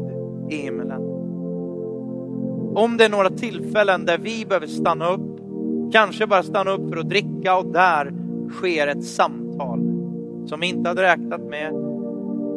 i 0.50 0.56
himlen. 0.56 1.02
Om 2.74 2.96
det 2.96 3.04
är 3.04 3.08
några 3.08 3.30
tillfällen 3.30 4.04
där 4.04 4.18
vi 4.18 4.46
behöver 4.46 4.66
stanna 4.66 5.08
upp, 5.08 5.40
kanske 5.92 6.26
bara 6.26 6.42
stanna 6.42 6.70
upp 6.70 6.88
för 6.88 6.96
att 6.96 7.08
dricka 7.08 7.56
och 7.56 7.72
där 7.72 8.12
sker 8.50 8.86
ett 8.86 9.04
samtal 9.04 9.47
som 10.48 10.60
vi 10.60 10.66
inte 10.66 10.88
hade 10.88 11.02
räknat 11.02 11.40
med, 11.40 11.72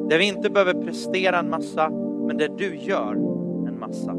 där 0.10 0.18
vi 0.18 0.28
inte 0.28 0.50
behöver 0.50 0.74
prestera 0.74 1.40
en 1.40 1.50
massa, 1.50 1.90
men 2.28 2.38
där 2.38 2.50
du 2.58 2.76
gör 2.76 3.14
en 3.68 3.80
massa. 3.80 4.12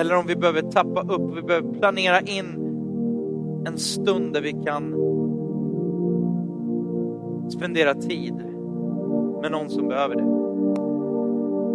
Eller 0.00 0.16
om 0.16 0.26
vi 0.26 0.36
behöver 0.36 0.62
tappa 0.62 1.00
upp, 1.00 1.36
vi 1.36 1.42
behöver 1.42 1.72
planera 1.72 2.20
in 2.20 2.66
en 3.66 3.78
stund 3.78 4.32
där 4.32 4.40
vi 4.40 4.52
kan 4.52 4.94
spendera 7.50 7.94
tid 7.94 8.34
med 9.42 9.52
någon 9.52 9.70
som 9.70 9.88
behöver 9.88 10.14
det. 10.14 10.22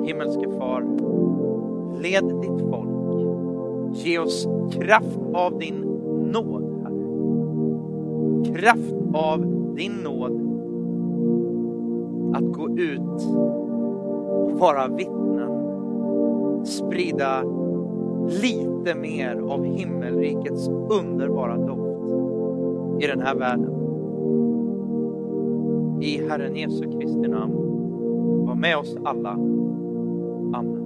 Himmelske 0.08 0.50
far, 0.58 0.82
led 2.02 2.24
ditt 2.42 2.70
folk. 2.70 2.90
Ge 3.96 4.20
oss 4.20 4.48
kraft 4.72 5.20
av 5.34 5.60
din 5.60 5.82
nåd, 6.32 6.64
Herre. 6.84 6.96
Kraft 8.56 8.94
av 9.14 9.55
din 9.76 9.92
nåd 10.04 10.32
att 12.36 12.54
gå 12.54 12.70
ut 12.70 13.22
och 14.54 14.60
vara 14.60 14.88
vittnen. 14.88 15.52
Sprida 16.66 17.44
lite 18.42 18.96
mer 18.96 19.36
av 19.36 19.64
himmelrikets 19.64 20.70
underbara 20.90 21.58
doft 21.58 23.04
i 23.04 23.08
den 23.08 23.22
här 23.22 23.36
världen. 23.36 23.72
I 26.02 26.28
Herren 26.30 26.56
Jesu 26.56 26.84
Kristi 26.84 27.28
namn. 27.28 27.56
Var 28.48 28.56
med 28.56 28.78
oss 28.78 28.98
alla. 29.04 29.32
Amen. 30.54 30.85